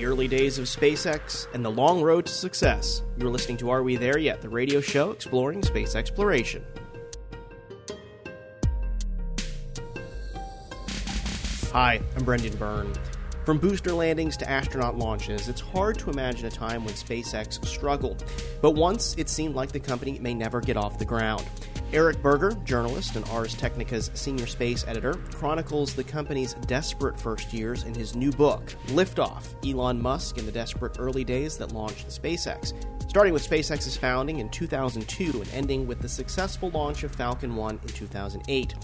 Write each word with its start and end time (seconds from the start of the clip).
the 0.00 0.06
early 0.06 0.28
days 0.28 0.58
of 0.58 0.64
SpaceX 0.64 1.46
and 1.52 1.62
the 1.62 1.70
long 1.70 2.00
road 2.00 2.24
to 2.24 2.32
success. 2.32 3.02
You're 3.18 3.28
listening 3.28 3.58
to 3.58 3.68
Are 3.68 3.82
We 3.82 3.96
There 3.96 4.16
Yet? 4.16 4.40
the 4.40 4.48
radio 4.48 4.80
show 4.80 5.10
exploring 5.10 5.62
space 5.62 5.94
exploration. 5.94 6.64
Hi, 11.70 12.00
I'm 12.16 12.24
Brendan 12.24 12.56
Byrne. 12.56 12.94
From 13.44 13.58
booster 13.58 13.92
landings 13.92 14.38
to 14.38 14.48
astronaut 14.48 14.96
launches, 14.96 15.48
it's 15.48 15.60
hard 15.60 15.98
to 15.98 16.08
imagine 16.08 16.46
a 16.46 16.50
time 16.50 16.82
when 16.86 16.94
SpaceX 16.94 17.62
struggled. 17.66 18.24
But 18.62 18.70
once, 18.70 19.14
it 19.18 19.28
seemed 19.28 19.54
like 19.54 19.70
the 19.70 19.80
company 19.80 20.18
may 20.18 20.32
never 20.32 20.62
get 20.62 20.78
off 20.78 20.98
the 20.98 21.04
ground. 21.04 21.44
Eric 21.92 22.22
Berger, 22.22 22.52
journalist 22.64 23.16
and 23.16 23.28
Ars 23.30 23.56
Technica's 23.56 24.12
senior 24.14 24.46
space 24.46 24.84
editor, 24.86 25.14
chronicles 25.34 25.92
the 25.92 26.04
company's 26.04 26.54
desperate 26.68 27.18
first 27.18 27.52
years 27.52 27.82
in 27.82 27.92
his 27.92 28.14
new 28.14 28.30
book, 28.30 28.76
Liftoff 28.88 29.48
Elon 29.68 30.00
Musk 30.00 30.38
in 30.38 30.46
the 30.46 30.52
Desperate 30.52 31.00
Early 31.00 31.24
Days 31.24 31.58
That 31.58 31.72
Launched 31.72 32.06
SpaceX. 32.06 32.74
Starting 33.08 33.32
with 33.32 33.48
SpaceX's 33.48 33.96
founding 33.96 34.38
in 34.38 34.48
2002 34.50 35.40
and 35.40 35.52
ending 35.52 35.84
with 35.84 36.00
the 36.00 36.08
successful 36.08 36.70
launch 36.70 37.02
of 37.02 37.12
Falcon 37.12 37.56
1 37.56 37.80
in 37.82 37.88
2008. 37.88 38.74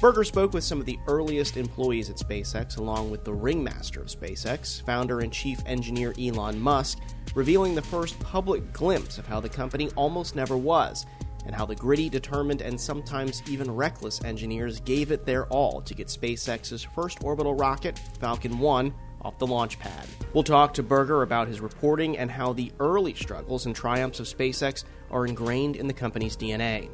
Berger 0.00 0.24
spoke 0.24 0.54
with 0.54 0.64
some 0.64 0.80
of 0.80 0.86
the 0.86 0.98
earliest 1.06 1.58
employees 1.58 2.08
at 2.08 2.16
SpaceX, 2.16 2.78
along 2.78 3.10
with 3.10 3.24
the 3.24 3.34
ringmaster 3.34 4.00
of 4.00 4.06
SpaceX, 4.06 4.80
founder 4.86 5.20
and 5.20 5.30
chief 5.34 5.60
engineer 5.66 6.14
Elon 6.18 6.58
Musk, 6.58 6.98
revealing 7.34 7.74
the 7.74 7.82
first 7.82 8.18
public 8.20 8.72
glimpse 8.72 9.18
of 9.18 9.26
how 9.26 9.38
the 9.38 9.50
company 9.50 9.90
almost 9.96 10.34
never 10.34 10.56
was 10.56 11.04
and 11.46 11.54
how 11.54 11.66
the 11.66 11.74
gritty, 11.74 12.08
determined, 12.08 12.60
and 12.60 12.80
sometimes 12.80 13.42
even 13.48 13.70
reckless 13.70 14.22
engineers 14.24 14.80
gave 14.80 15.10
it 15.12 15.24
their 15.24 15.46
all 15.46 15.80
to 15.82 15.94
get 15.94 16.08
SpaceX's 16.08 16.82
first 16.82 17.22
orbital 17.22 17.54
rocket, 17.54 17.98
Falcon 18.20 18.58
1, 18.58 18.94
off 19.22 19.38
the 19.38 19.46
launch 19.46 19.78
pad. 19.78 20.06
We'll 20.32 20.44
talk 20.44 20.74
to 20.74 20.82
Berger 20.82 21.22
about 21.22 21.48
his 21.48 21.60
reporting 21.60 22.18
and 22.18 22.30
how 22.30 22.52
the 22.52 22.72
early 22.78 23.14
struggles 23.14 23.66
and 23.66 23.74
triumphs 23.74 24.20
of 24.20 24.26
SpaceX 24.26 24.84
are 25.10 25.26
ingrained 25.26 25.76
in 25.76 25.86
the 25.86 25.92
company's 25.92 26.36
DNA. 26.36 26.88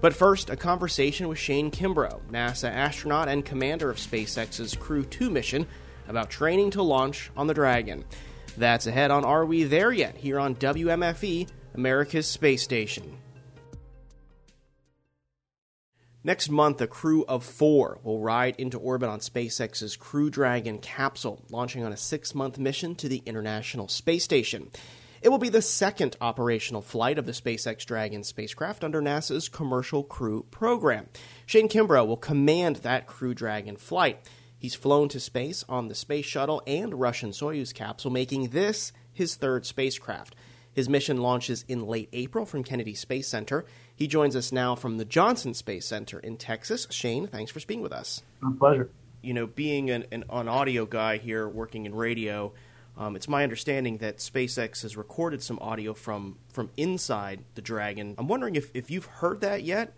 But 0.00 0.14
first, 0.14 0.48
a 0.50 0.56
conversation 0.56 1.28
with 1.28 1.38
Shane 1.38 1.70
Kimbrough, 1.70 2.20
NASA 2.30 2.70
astronaut 2.70 3.28
and 3.28 3.44
commander 3.44 3.90
of 3.90 3.98
SpaceX's 3.98 4.74
Crew 4.74 5.04
2 5.04 5.30
mission, 5.30 5.66
about 6.08 6.30
training 6.30 6.70
to 6.70 6.82
launch 6.82 7.30
on 7.36 7.46
the 7.46 7.54
Dragon. 7.54 8.04
That's 8.56 8.86
ahead 8.86 9.10
on 9.10 9.24
Are 9.24 9.44
We 9.44 9.64
There 9.64 9.92
Yet? 9.92 10.16
here 10.16 10.40
on 10.40 10.56
WMFE, 10.56 11.48
America's 11.74 12.26
Space 12.26 12.62
Station. 12.62 13.19
Next 16.22 16.50
month, 16.50 16.82
a 16.82 16.86
crew 16.86 17.24
of 17.26 17.42
four 17.42 17.98
will 18.02 18.20
ride 18.20 18.54
into 18.58 18.78
orbit 18.78 19.08
on 19.08 19.20
SpaceX's 19.20 19.96
Crew 19.96 20.28
Dragon 20.28 20.78
capsule, 20.78 21.42
launching 21.48 21.82
on 21.82 21.94
a 21.94 21.96
six 21.96 22.34
month 22.34 22.58
mission 22.58 22.94
to 22.96 23.08
the 23.08 23.22
International 23.24 23.88
Space 23.88 24.22
Station. 24.22 24.70
It 25.22 25.30
will 25.30 25.38
be 25.38 25.48
the 25.48 25.62
second 25.62 26.16
operational 26.20 26.82
flight 26.82 27.18
of 27.18 27.24
the 27.24 27.32
SpaceX 27.32 27.86
Dragon 27.86 28.22
spacecraft 28.22 28.84
under 28.84 29.00
NASA's 29.00 29.48
Commercial 29.48 30.02
Crew 30.02 30.44
program. 30.50 31.08
Shane 31.46 31.70
Kimbrough 31.70 32.06
will 32.06 32.18
command 32.18 32.76
that 32.76 33.06
Crew 33.06 33.32
Dragon 33.32 33.76
flight. 33.76 34.18
He's 34.58 34.74
flown 34.74 35.08
to 35.10 35.20
space 35.20 35.64
on 35.70 35.88
the 35.88 35.94
Space 35.94 36.26
Shuttle 36.26 36.62
and 36.66 37.00
Russian 37.00 37.30
Soyuz 37.30 37.72
capsule, 37.72 38.10
making 38.10 38.48
this 38.48 38.92
his 39.10 39.36
third 39.36 39.64
spacecraft. 39.64 40.36
His 40.72 40.88
mission 40.88 41.18
launches 41.18 41.64
in 41.66 41.86
late 41.86 42.08
April 42.12 42.46
from 42.46 42.62
Kennedy 42.62 42.94
Space 42.94 43.28
Center. 43.28 43.64
He 44.00 44.06
joins 44.06 44.34
us 44.34 44.50
now 44.50 44.76
from 44.76 44.96
the 44.96 45.04
Johnson 45.04 45.52
Space 45.52 45.84
Center 45.84 46.18
in 46.18 46.38
Texas. 46.38 46.86
Shane, 46.88 47.26
thanks 47.26 47.52
for 47.52 47.60
speaking 47.60 47.82
with 47.82 47.92
us. 47.92 48.22
My 48.40 48.50
pleasure. 48.58 48.88
You 49.20 49.34
know, 49.34 49.46
being 49.46 49.90
an, 49.90 50.06
an, 50.10 50.24
an 50.30 50.48
audio 50.48 50.86
guy 50.86 51.18
here 51.18 51.46
working 51.46 51.84
in 51.84 51.94
radio, 51.94 52.54
um, 52.96 53.14
it's 53.14 53.28
my 53.28 53.42
understanding 53.42 53.98
that 53.98 54.16
SpaceX 54.16 54.80
has 54.84 54.96
recorded 54.96 55.42
some 55.42 55.58
audio 55.58 55.92
from, 55.92 56.38
from 56.48 56.70
inside 56.78 57.44
the 57.56 57.60
Dragon. 57.60 58.14
I'm 58.16 58.26
wondering 58.26 58.56
if, 58.56 58.70
if 58.72 58.90
you've 58.90 59.04
heard 59.04 59.42
that 59.42 59.64
yet 59.64 59.92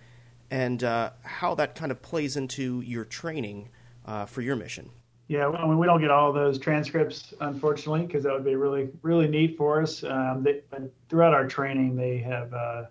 and 0.51 0.83
uh, 0.83 1.11
how 1.23 1.55
that 1.55 1.77
kind 1.77 1.93
of 1.93 2.03
plays 2.03 2.37
into 2.37 2.81
your 2.81 3.05
training 3.05 3.69
uh, 4.05 4.27
for 4.27 4.41
your 4.41 4.57
mission. 4.57 4.91
Yeah, 5.29 5.47
I 5.47 5.65
mean, 5.65 5.79
we 5.79 5.87
don't 5.87 6.01
get 6.01 6.11
all 6.11 6.33
those 6.33 6.59
transcripts, 6.59 7.35
unfortunately, 7.41 8.05
because 8.05 8.25
that 8.25 8.33
would 8.33 8.45
be 8.45 8.57
really, 8.57 8.89
really 9.03 9.29
neat 9.29 9.57
for 9.57 9.81
us. 9.81 10.03
Um, 10.03 10.43
they, 10.43 10.63
throughout 11.09 11.35
our 11.35 11.47
training, 11.47 11.95
they 11.95 12.19
have 12.19 12.53
uh, 12.53 12.83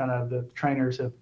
kind 0.00 0.10
of 0.10 0.30
the 0.30 0.42
trainers 0.54 0.96
have 0.96 1.12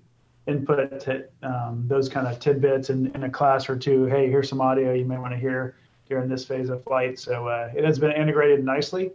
input 0.46 1.00
to, 1.00 1.24
um, 1.42 1.84
those 1.88 2.08
kind 2.08 2.28
of 2.28 2.38
tidbits 2.38 2.90
in, 2.90 3.10
in, 3.16 3.24
a 3.24 3.30
class 3.30 3.68
or 3.68 3.76
two. 3.76 4.04
Hey, 4.04 4.30
here's 4.30 4.48
some 4.48 4.60
audio 4.60 4.94
you 4.94 5.04
may 5.04 5.18
want 5.18 5.32
to 5.32 5.38
hear 5.38 5.74
during 6.08 6.28
this 6.28 6.44
phase 6.44 6.70
of 6.70 6.84
flight. 6.84 7.18
So 7.18 7.48
uh, 7.48 7.72
it 7.76 7.84
has 7.84 7.98
been 7.98 8.12
integrated 8.12 8.64
nicely. 8.64 9.10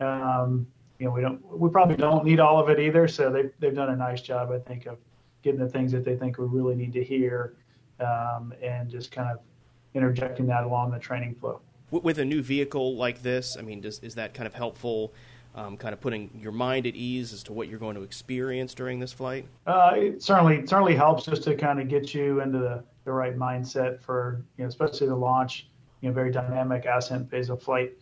Um, 0.00 0.66
you 0.98 1.06
know, 1.06 1.12
we 1.12 1.22
don't, 1.22 1.40
we 1.58 1.70
probably 1.70 1.96
don't 1.96 2.26
need 2.26 2.40
all 2.40 2.60
of 2.62 2.68
it 2.68 2.78
either. 2.78 3.08
So 3.08 3.32
they, 3.32 3.44
they've 3.58 3.74
done 3.74 3.88
a 3.88 3.96
nice 3.96 4.20
job, 4.20 4.50
I 4.52 4.58
think, 4.58 4.84
of 4.84 4.98
getting 5.42 5.60
the 5.60 5.68
things 5.68 5.92
that 5.92 6.04
they 6.04 6.14
think 6.14 6.36
we 6.36 6.44
really 6.44 6.76
need 6.76 6.92
to 6.92 7.02
hear 7.02 7.54
um, 8.00 8.52
and 8.62 8.90
just 8.90 9.10
kind 9.10 9.30
of 9.30 9.38
interjecting 9.94 10.46
that 10.48 10.64
along 10.64 10.90
the 10.90 10.98
training 10.98 11.36
flow. 11.36 11.62
With 11.90 12.18
a 12.18 12.24
new 12.24 12.42
vehicle 12.42 12.96
like 12.96 13.22
this, 13.22 13.56
I 13.58 13.62
mean, 13.62 13.80
does, 13.80 13.98
is 14.00 14.14
that 14.16 14.34
kind 14.34 14.46
of 14.46 14.52
helpful? 14.52 15.14
Um, 15.56 15.78
kind 15.78 15.94
of 15.94 16.02
putting 16.02 16.30
your 16.38 16.52
mind 16.52 16.86
at 16.86 16.94
ease 16.94 17.32
as 17.32 17.42
to 17.44 17.54
what 17.54 17.68
you're 17.68 17.78
going 17.78 17.96
to 17.96 18.02
experience 18.02 18.74
during 18.74 19.00
this 19.00 19.14
flight? 19.14 19.46
Uh, 19.66 19.92
it 19.96 20.22
certainly 20.22 20.66
certainly 20.66 20.94
helps 20.94 21.24
just 21.24 21.44
to 21.44 21.54
kind 21.54 21.80
of 21.80 21.88
get 21.88 22.12
you 22.12 22.40
into 22.42 22.58
the, 22.58 22.84
the 23.04 23.10
right 23.12 23.34
mindset 23.38 24.02
for 24.02 24.44
you 24.58 24.64
know 24.64 24.68
especially 24.68 25.06
the 25.06 25.16
launch, 25.16 25.66
you 26.02 26.10
know, 26.10 26.14
very 26.14 26.30
dynamic 26.30 26.84
ascent 26.84 27.30
phase 27.30 27.48
of 27.48 27.62
flight. 27.62 27.94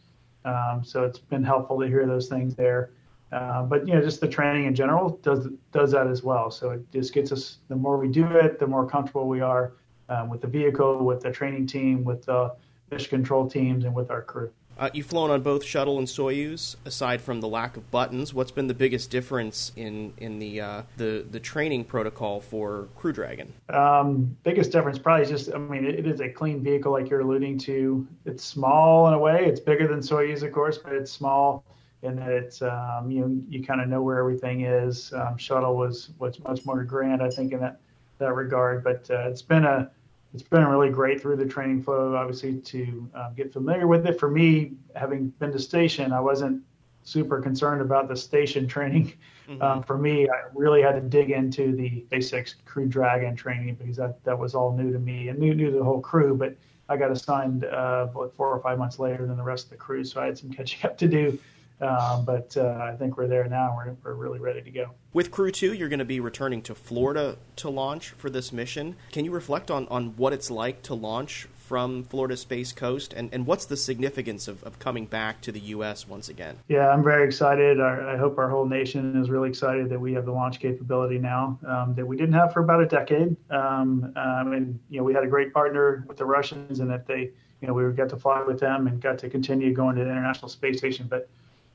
Um, 0.44 0.82
so 0.84 1.04
it's 1.04 1.20
been 1.20 1.44
helpful 1.44 1.80
to 1.80 1.86
hear 1.86 2.06
those 2.06 2.28
things 2.28 2.56
there. 2.56 2.90
Uh, 3.32 3.62
but 3.62 3.86
you 3.86 3.94
know, 3.94 4.00
just 4.00 4.20
the 4.20 4.28
training 4.28 4.66
in 4.66 4.74
general 4.74 5.18
does 5.22 5.48
does 5.72 5.90
that 5.92 6.06
as 6.06 6.22
well. 6.22 6.50
So 6.50 6.70
it 6.70 6.92
just 6.92 7.12
gets 7.12 7.32
us. 7.32 7.58
The 7.68 7.76
more 7.76 7.98
we 7.98 8.08
do 8.08 8.26
it, 8.26 8.58
the 8.58 8.66
more 8.66 8.86
comfortable 8.86 9.28
we 9.28 9.40
are 9.40 9.72
um, 10.08 10.28
with 10.28 10.40
the 10.40 10.46
vehicle, 10.46 11.04
with 11.04 11.20
the 11.20 11.30
training 11.30 11.66
team, 11.66 12.04
with 12.04 12.26
the 12.26 12.54
mission 12.90 13.10
control 13.10 13.48
teams, 13.48 13.84
and 13.84 13.94
with 13.94 14.10
our 14.10 14.22
crew. 14.22 14.50
Uh, 14.78 14.90
you've 14.92 15.06
flown 15.06 15.30
on 15.30 15.42
both 15.42 15.64
shuttle 15.64 15.98
and 15.98 16.06
Soyuz. 16.06 16.76
Aside 16.84 17.20
from 17.20 17.40
the 17.40 17.48
lack 17.48 17.76
of 17.76 17.90
buttons, 17.90 18.34
what's 18.34 18.50
been 18.50 18.66
the 18.66 18.74
biggest 18.74 19.10
difference 19.10 19.72
in 19.76 20.12
in 20.18 20.38
the 20.38 20.60
uh, 20.60 20.82
the 20.96 21.24
the 21.30 21.40
training 21.40 21.84
protocol 21.84 22.40
for 22.40 22.88
Crew 22.96 23.12
Dragon? 23.12 23.52
Um, 23.68 24.36
biggest 24.42 24.72
difference 24.72 24.98
probably 24.98 25.26
just 25.26 25.52
I 25.54 25.58
mean 25.58 25.84
it, 25.84 26.00
it 26.00 26.06
is 26.06 26.20
a 26.20 26.28
clean 26.28 26.62
vehicle 26.62 26.92
like 26.92 27.08
you're 27.08 27.20
alluding 27.20 27.58
to. 27.58 28.06
It's 28.24 28.44
small 28.44 29.08
in 29.08 29.14
a 29.14 29.18
way. 29.18 29.44
It's 29.44 29.60
bigger 29.60 29.86
than 29.86 30.00
Soyuz, 30.00 30.42
of 30.42 30.52
course, 30.52 30.78
but 30.78 30.92
it's 30.92 31.12
small 31.12 31.64
in 32.02 32.16
that 32.16 32.30
it's 32.30 32.62
um, 32.62 33.10
you 33.10 33.44
you 33.48 33.62
kind 33.62 33.80
of 33.80 33.88
know 33.88 34.02
where 34.02 34.18
everything 34.18 34.62
is. 34.62 35.12
Um, 35.12 35.36
shuttle 35.36 35.76
was 35.76 36.10
was 36.18 36.38
much 36.40 36.64
more 36.64 36.84
grand, 36.84 37.22
I 37.22 37.30
think, 37.30 37.52
in 37.52 37.60
that 37.60 37.80
that 38.18 38.34
regard. 38.34 38.84
But 38.84 39.10
uh, 39.10 39.28
it's 39.28 39.42
been 39.42 39.64
a 39.64 39.90
it's 40.34 40.42
been 40.42 40.66
really 40.66 40.90
great 40.90 41.20
through 41.20 41.36
the 41.36 41.46
training 41.46 41.80
flow, 41.80 42.16
obviously, 42.16 42.56
to 42.56 43.08
um, 43.14 43.34
get 43.36 43.52
familiar 43.52 43.86
with 43.86 44.04
it. 44.04 44.18
For 44.18 44.28
me, 44.28 44.72
having 44.96 45.28
been 45.28 45.52
to 45.52 45.60
station, 45.60 46.12
I 46.12 46.18
wasn't 46.18 46.60
super 47.04 47.40
concerned 47.40 47.80
about 47.80 48.08
the 48.08 48.16
station 48.16 48.66
training. 48.76 49.12
Mm-hmm. 49.48 49.62
Um, 49.62 49.82
for 49.84 49.96
me, 49.96 50.28
I 50.28 50.42
really 50.52 50.82
had 50.82 50.96
to 50.96 51.00
dig 51.00 51.30
into 51.30 51.76
the 51.76 52.04
basics 52.10 52.56
crew 52.64 52.86
dragon 52.86 53.36
training 53.36 53.76
because 53.76 53.96
that, 53.96 54.22
that 54.24 54.36
was 54.36 54.56
all 54.56 54.76
new 54.76 54.92
to 54.92 54.98
me 54.98 55.28
and 55.28 55.38
new, 55.38 55.54
new 55.54 55.70
to 55.70 55.78
the 55.78 55.84
whole 55.84 56.00
crew. 56.00 56.36
But 56.36 56.56
I 56.88 56.96
got 56.96 57.12
assigned 57.12 57.64
uh, 57.64 58.08
four 58.08 58.32
or 58.36 58.60
five 58.60 58.78
months 58.78 58.98
later 58.98 59.26
than 59.26 59.36
the 59.36 59.42
rest 59.42 59.66
of 59.66 59.70
the 59.70 59.76
crew, 59.76 60.02
so 60.02 60.20
I 60.20 60.26
had 60.26 60.36
some 60.36 60.50
catching 60.50 60.84
up 60.84 60.98
to 60.98 61.06
do. 61.06 61.38
Um, 61.80 62.24
but 62.24 62.56
uh, 62.56 62.78
I 62.80 62.96
think 62.96 63.16
we're 63.16 63.26
there 63.26 63.48
now. 63.48 63.76
We're, 63.76 63.96
we're 64.02 64.14
really 64.14 64.38
ready 64.38 64.62
to 64.62 64.70
go. 64.70 64.90
With 65.12 65.30
Crew 65.30 65.50
2, 65.50 65.74
you're 65.74 65.88
going 65.88 65.98
to 65.98 66.04
be 66.04 66.20
returning 66.20 66.62
to 66.62 66.74
Florida 66.74 67.36
to 67.56 67.68
launch 67.68 68.10
for 68.10 68.30
this 68.30 68.52
mission. 68.52 68.96
Can 69.12 69.24
you 69.24 69.32
reflect 69.32 69.70
on, 69.70 69.86
on 69.88 70.16
what 70.16 70.32
it's 70.32 70.50
like 70.50 70.82
to 70.84 70.94
launch 70.94 71.48
from 71.64 72.04
Florida 72.04 72.36
Space 72.36 72.72
Coast 72.72 73.14
and, 73.14 73.30
and 73.32 73.46
what's 73.46 73.64
the 73.64 73.76
significance 73.76 74.48
of, 74.48 74.62
of 74.64 74.78
coming 74.78 75.06
back 75.06 75.40
to 75.40 75.50
the 75.50 75.60
U.S. 75.60 76.06
once 76.06 76.28
again? 76.28 76.58
Yeah, 76.68 76.90
I'm 76.90 77.02
very 77.02 77.26
excited. 77.26 77.80
I, 77.80 78.14
I 78.14 78.16
hope 78.16 78.36
our 78.38 78.50
whole 78.50 78.66
nation 78.66 79.20
is 79.20 79.30
really 79.30 79.48
excited 79.48 79.88
that 79.88 79.98
we 79.98 80.12
have 80.12 80.26
the 80.26 80.32
launch 80.32 80.60
capability 80.60 81.18
now 81.18 81.58
um, 81.66 81.94
that 81.96 82.06
we 82.06 82.16
didn't 82.16 82.34
have 82.34 82.52
for 82.52 82.60
about 82.60 82.82
a 82.82 82.86
decade. 82.86 83.36
Um, 83.50 84.12
um, 84.14 84.52
and, 84.52 84.78
you 84.90 84.98
know, 84.98 85.04
we 85.04 85.14
had 85.14 85.24
a 85.24 85.28
great 85.28 85.54
partner 85.54 86.04
with 86.06 86.18
the 86.18 86.26
Russians 86.26 86.80
and 86.80 86.90
that 86.90 87.06
they, 87.06 87.30
you 87.62 87.68
know, 87.68 87.72
we 87.72 87.90
got 87.92 88.10
to 88.10 88.16
fly 88.16 88.42
with 88.42 88.60
them 88.60 88.86
and 88.86 89.00
got 89.00 89.18
to 89.20 89.30
continue 89.30 89.72
going 89.72 89.96
to 89.96 90.04
the 90.04 90.10
International 90.10 90.50
Space 90.50 90.76
Station. 90.76 91.06
But 91.08 91.30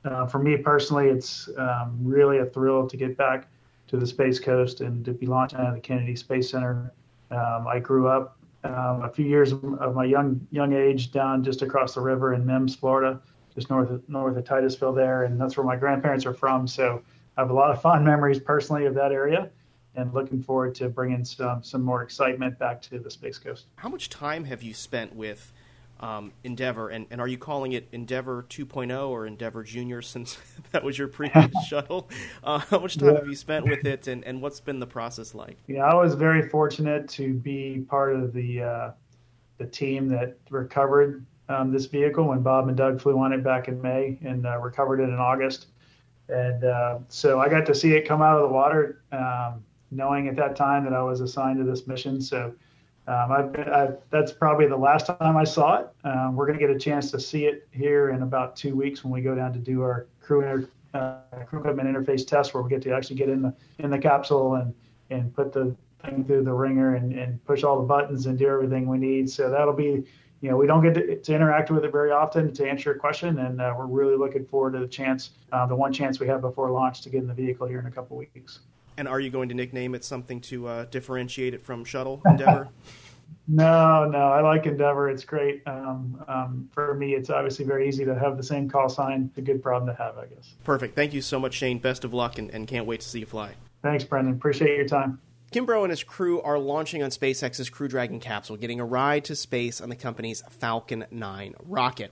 uh, 0.06 0.25
for 0.25 0.40
me 0.40 0.57
personally, 0.57 1.07
it's 1.07 1.50
um, 1.57 1.98
really 2.01 2.40
a 2.40 2.46
thrill 2.46 2.88
to 2.88 2.98
get 2.98 3.18
back 3.18 3.48
to 3.88 3.98
the 3.98 4.07
Space 4.07 4.40
Coast 4.40 4.81
and 4.81 5.04
to 5.06 5.12
be 5.12 5.25
launching 5.25 5.60
out 5.60 5.68
of 5.68 5.75
the 5.75 5.81
Kennedy 5.81 6.16
Space 6.16 6.50
Center. 6.50 6.94
Um, 7.31 7.68
I 7.68 7.80
grew 7.80 8.07
up 8.07 8.38
um, 8.63 9.04
a 9.04 9.10
few 9.10 9.25
years 9.25 9.51
of 9.51 9.96
my 9.96 10.06
young 10.06 10.46
young 10.51 10.74
age 10.74 11.12
down 11.12 11.44
just 11.44 11.62
across 11.62 11.96
the 11.96 12.01
river 12.01 12.34
in 12.34 12.46
Mims, 12.46 12.75
Florida, 12.75 13.19
just 13.56 13.69
north 13.69 13.90
of, 13.90 14.07
north 14.10 14.38
of 14.38 14.46
Titusville 14.46 14.94
there, 14.94 15.24
and 15.24 15.40
that's 15.40 15.57
where 15.57 15.66
my 15.66 15.75
grandparents 15.75 16.25
are 16.25 16.34
from. 16.34 16.68
So 16.68 17.02
I 17.38 17.42
have 17.42 17.50
a 17.50 17.54
lot 17.54 17.72
of 17.72 17.81
fond 17.81 18.06
memories 18.06 18.40
personally 18.40 18.86
of 18.86 18.94
that 18.95 19.12
area, 19.12 19.50
and 19.95 20.13
looking 20.13 20.42
forward 20.42 20.75
to 20.75 20.90
bringing 20.90 21.24
some 21.24 21.63
some 21.63 21.81
more 21.81 22.04
excitement 22.04 22.60
back 22.60 22.81
to 22.84 23.00
the 23.00 23.10
Space 23.10 23.38
Coast. 23.38 23.66
How 23.78 23.90
much 23.90 24.10
time 24.10 24.45
have 24.45 24.62
you 24.62 24.74
spent 24.74 25.16
with 25.16 25.52
um, 26.00 26.31
endeavour. 26.44 26.90
And, 26.90 27.06
and 27.12 27.19
are 27.19 27.28
you 27.28 27.38
calling 27.38 27.74
it 27.74 27.88
Endeavour 27.92 28.46
2.0 28.50 29.10
or 29.10 29.25
Endeavour 29.25 29.63
Junior 29.63 30.01
since 30.01 30.38
that 30.72 30.84
was 30.84 30.98
your 30.98 31.07
previous 31.07 31.51
shuttle? 31.68 32.10
Uh, 32.44 32.60
how 32.60 32.80
much 32.80 32.98
time 32.98 33.10
yeah. 33.10 33.16
have 33.16 33.28
you 33.28 33.36
spent 33.36 33.66
with 33.66 33.86
it, 33.86 34.07
and, 34.07 34.24
and 34.24 34.42
what's 34.42 34.60
been 34.60 34.80
the 34.80 34.88
process 34.88 35.36
like? 35.36 35.57
Yeah, 35.68 35.86
I 35.86 35.96
was 35.96 36.16
very 36.16 36.48
fortunate 36.50 37.07
to 37.10 37.34
be 37.34 37.86
part 37.90 38.16
of 38.16 38.34
the 38.34 38.63
uh, 38.63 38.92
the 39.57 39.66
team 39.66 40.07
that 40.07 40.38
recovered 40.50 41.25
um, 41.50 41.72
this 41.72 41.86
vehicle 41.86 42.25
when 42.25 42.42
Bob 42.42 42.68
and 42.69 42.78
Doug 42.78 43.02
flew 43.02 43.19
on 43.19 43.34
it 43.34 43.44
back 43.44 43.68
in 43.68 43.81
May 43.81 44.18
and 44.24 44.45
uh, 44.45 44.57
recovered 44.60 45.02
it 45.02 45.10
in 45.10 45.16
August. 45.16 45.68
And 46.30 46.63
uh, 46.63 47.00
so 47.10 47.40
I 47.40 47.50
got 47.50 47.66
to 47.66 47.75
see 47.75 47.94
it 47.94 48.07
come 48.07 48.22
out 48.22 48.38
of 48.38 48.48
the 48.48 48.54
water, 48.54 49.02
um, 49.12 49.63
knowing 49.92 50.28
at 50.28 50.36
that 50.36 50.56
time 50.56 50.84
that 50.86 50.94
I 50.94 51.02
was 51.02 51.22
assigned 51.22 51.57
to 51.57 51.66
this 51.66 51.88
mission. 51.88 52.22
So 52.22 52.54
um, 53.09 53.51
been, 53.51 53.67
I've, 53.69 53.97
that's 54.11 54.31
probably 54.31 54.67
the 54.67 54.77
last 54.77 55.07
time 55.07 55.35
I 55.35 55.44
saw 55.44 55.79
it. 55.79 55.88
Um, 56.03 56.35
we're 56.35 56.45
going 56.45 56.59
to 56.59 56.65
get 56.65 56.73
a 56.73 56.79
chance 56.79 57.09
to 57.11 57.19
see 57.19 57.45
it 57.45 57.67
here 57.71 58.11
in 58.11 58.21
about 58.21 58.56
two 58.56 58.75
weeks 58.75 59.03
when 59.03 59.11
we 59.11 59.21
go 59.21 59.33
down 59.33 59.51
to 59.53 59.59
do 59.59 59.81
our 59.81 60.06
crew 60.21 60.41
inter, 60.41 60.69
uh, 60.94 61.44
crew 61.47 61.59
equipment 61.59 61.89
interface 61.89 62.25
test, 62.25 62.53
where 62.53 62.61
we 62.61 62.69
get 62.69 62.81
to 62.83 62.91
actually 62.91 63.15
get 63.15 63.29
in 63.29 63.41
the 63.41 63.53
in 63.79 63.89
the 63.89 63.97
capsule 63.97 64.56
and 64.56 64.73
and 65.09 65.33
put 65.33 65.51
the 65.51 65.75
thing 66.03 66.23
through 66.23 66.44
the 66.44 66.53
ringer 66.53 66.95
and, 66.95 67.13
and 67.13 67.44
push 67.45 67.63
all 67.63 67.79
the 67.79 67.85
buttons 67.85 68.27
and 68.27 68.38
do 68.38 68.47
everything 68.47 68.88
we 68.88 68.97
need. 69.00 69.29
So 69.29 69.50
that'll 69.50 69.73
be 69.73 70.06
you 70.41 70.50
know, 70.50 70.56
we 70.56 70.67
don't 70.67 70.81
get 70.81 70.94
to, 70.94 71.19
to, 71.19 71.35
interact 71.35 71.69
with 71.69 71.83
it 71.83 71.91
very 71.91 72.11
often 72.11 72.53
to 72.53 72.69
answer 72.69 72.91
your 72.91 73.00
question, 73.00 73.39
and 73.39 73.59
uh, 73.59 73.73
we're 73.77 73.88
really 73.88 74.15
looking 74.15 74.45
forward 74.45 74.71
to 74.73 74.79
the 74.79 74.88
chance, 74.88 75.31
uh, 75.51 75.65
the 75.65 75.75
one 75.75 75.91
chance 75.91 76.19
we 76.19 76.27
have 76.27 76.39
before 76.41 76.71
launch 76.71 77.01
to 77.01 77.09
get 77.09 77.21
in 77.21 77.27
the 77.27 77.33
vehicle 77.33 77.67
here 77.67 77.79
in 77.79 77.88
a 77.88 77.91
couple 77.91 78.15
weeks. 78.15 78.59
And 79.00 79.07
are 79.07 79.22
you 79.22 79.30
going 79.30 79.48
to 79.48 79.56
nickname 79.56 79.96
it 79.96 80.04
something 80.04 80.42
to 80.42 80.68
uh, 80.68 80.86
differentiate 80.92 81.54
it 81.54 81.62
from 81.62 81.86
Shuttle 81.86 82.22
Endeavour? 82.25 82.68
no, 83.48 84.04
no, 84.04 84.18
I 84.18 84.42
like 84.42 84.66
Endeavour. 84.66 85.10
It's 85.10 85.24
great. 85.24 85.63
Um, 85.66 86.22
um, 86.28 86.69
for 86.74 86.94
me, 86.96 87.13
it's 87.16 87.30
obviously 87.30 87.63
very 87.63 87.88
easy 87.88 88.04
to 88.04 88.13
have 88.19 88.36
the 88.36 88.44
same 88.44 88.69
call 88.69 88.90
sign. 88.90 89.30
It's 89.30 89.38
a 89.38 89.42
good 89.42 89.63
problem 89.63 89.96
to 89.96 90.04
have, 90.04 90.18
I 90.18 90.25
guess. 90.25 90.54
Perfect. 90.66 90.98
Thank 90.98 91.13
you 91.13 91.22
so 91.22 91.40
much, 91.40 91.54
Shane. 91.54 91.80
Best 91.80 92.04
of 92.04 92.13
luck, 92.13 92.38
and, 92.38 92.50
and 92.51 92.68
can't 92.68 92.86
wait 92.86 93.00
to 93.00 93.07
see 93.07 93.22
you 93.22 93.25
fly. 93.25 93.54
Thanks, 93.84 94.04
Brendan. 94.04 94.34
Appreciate 94.34 94.75
your 94.75 94.88
time. 94.88 95.22
Kimbrough 95.54 95.84
and 95.84 95.92
his 95.92 96.04
crew 96.04 96.42
are 96.42 96.60
launching 96.60 97.02
on 97.02 97.10
SpaceX's 97.10 97.69
Crew 97.69 97.88
Dragon 97.88 98.19
capsule, 98.19 98.57
getting 98.57 98.81
a 98.81 98.86
ride 98.86 99.24
to 99.25 99.36
space 99.36 99.80
on 99.80 99.88
the 99.88 99.95
company's 99.95 100.44
Falcon 100.50 101.06
9 101.10 101.56
rocket. 101.63 102.12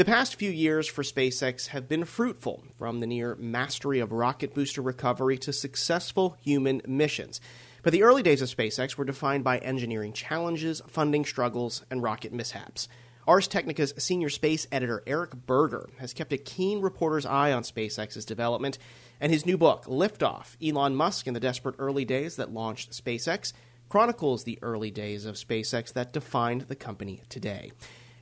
The 0.00 0.06
past 0.06 0.36
few 0.36 0.50
years 0.50 0.88
for 0.88 1.02
SpaceX 1.02 1.66
have 1.66 1.86
been 1.86 2.06
fruitful, 2.06 2.64
from 2.78 3.00
the 3.00 3.06
near 3.06 3.34
mastery 3.34 4.00
of 4.00 4.12
rocket 4.12 4.54
booster 4.54 4.80
recovery 4.80 5.36
to 5.36 5.52
successful 5.52 6.38
human 6.40 6.80
missions. 6.86 7.38
But 7.82 7.92
the 7.92 8.02
early 8.02 8.22
days 8.22 8.40
of 8.40 8.48
SpaceX 8.48 8.96
were 8.96 9.04
defined 9.04 9.44
by 9.44 9.58
engineering 9.58 10.14
challenges, 10.14 10.80
funding 10.86 11.26
struggles, 11.26 11.84
and 11.90 12.02
rocket 12.02 12.32
mishaps. 12.32 12.88
Ars 13.28 13.46
Technica's 13.46 13.92
senior 13.98 14.30
space 14.30 14.66
editor 14.72 15.02
Eric 15.06 15.34
Berger 15.44 15.90
has 15.98 16.14
kept 16.14 16.32
a 16.32 16.38
keen 16.38 16.80
reporter's 16.80 17.26
eye 17.26 17.52
on 17.52 17.62
SpaceX's 17.62 18.24
development 18.24 18.78
and 19.20 19.30
his 19.30 19.44
new 19.44 19.58
book, 19.58 19.84
Liftoff 19.84 20.56
Elon 20.66 20.96
Musk 20.96 21.26
in 21.26 21.34
the 21.34 21.40
Desperate 21.40 21.76
Early 21.78 22.06
Days 22.06 22.36
That 22.36 22.54
Launched 22.54 22.92
SpaceX, 22.92 23.52
chronicles 23.90 24.44
the 24.44 24.58
early 24.62 24.90
days 24.90 25.26
of 25.26 25.34
SpaceX 25.34 25.92
that 25.92 26.14
defined 26.14 26.62
the 26.62 26.74
company 26.74 27.20
today. 27.28 27.70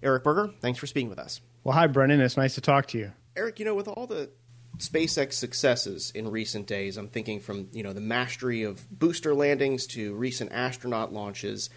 Eric 0.02 0.24
Berger, 0.24 0.52
thanks 0.60 0.80
for 0.80 0.88
speaking 0.88 1.08
with 1.08 1.20
us. 1.20 1.40
Well, 1.64 1.74
hi, 1.74 1.86
Brendan. 1.86 2.20
It's 2.20 2.36
nice 2.36 2.54
to 2.54 2.60
talk 2.60 2.86
to 2.88 2.98
you. 2.98 3.12
Eric, 3.36 3.58
you 3.58 3.64
know, 3.64 3.74
with 3.74 3.88
all 3.88 4.06
the 4.06 4.30
SpaceX 4.78 5.34
successes 5.34 6.10
in 6.14 6.30
recent 6.30 6.66
days, 6.66 6.96
I'm 6.96 7.08
thinking 7.08 7.40
from, 7.40 7.68
you 7.72 7.82
know, 7.82 7.92
the 7.92 8.00
mastery 8.00 8.62
of 8.62 8.88
booster 8.90 9.34
landings 9.34 9.86
to 9.88 10.14
recent 10.14 10.52
astronaut 10.52 11.12
launches, 11.12 11.70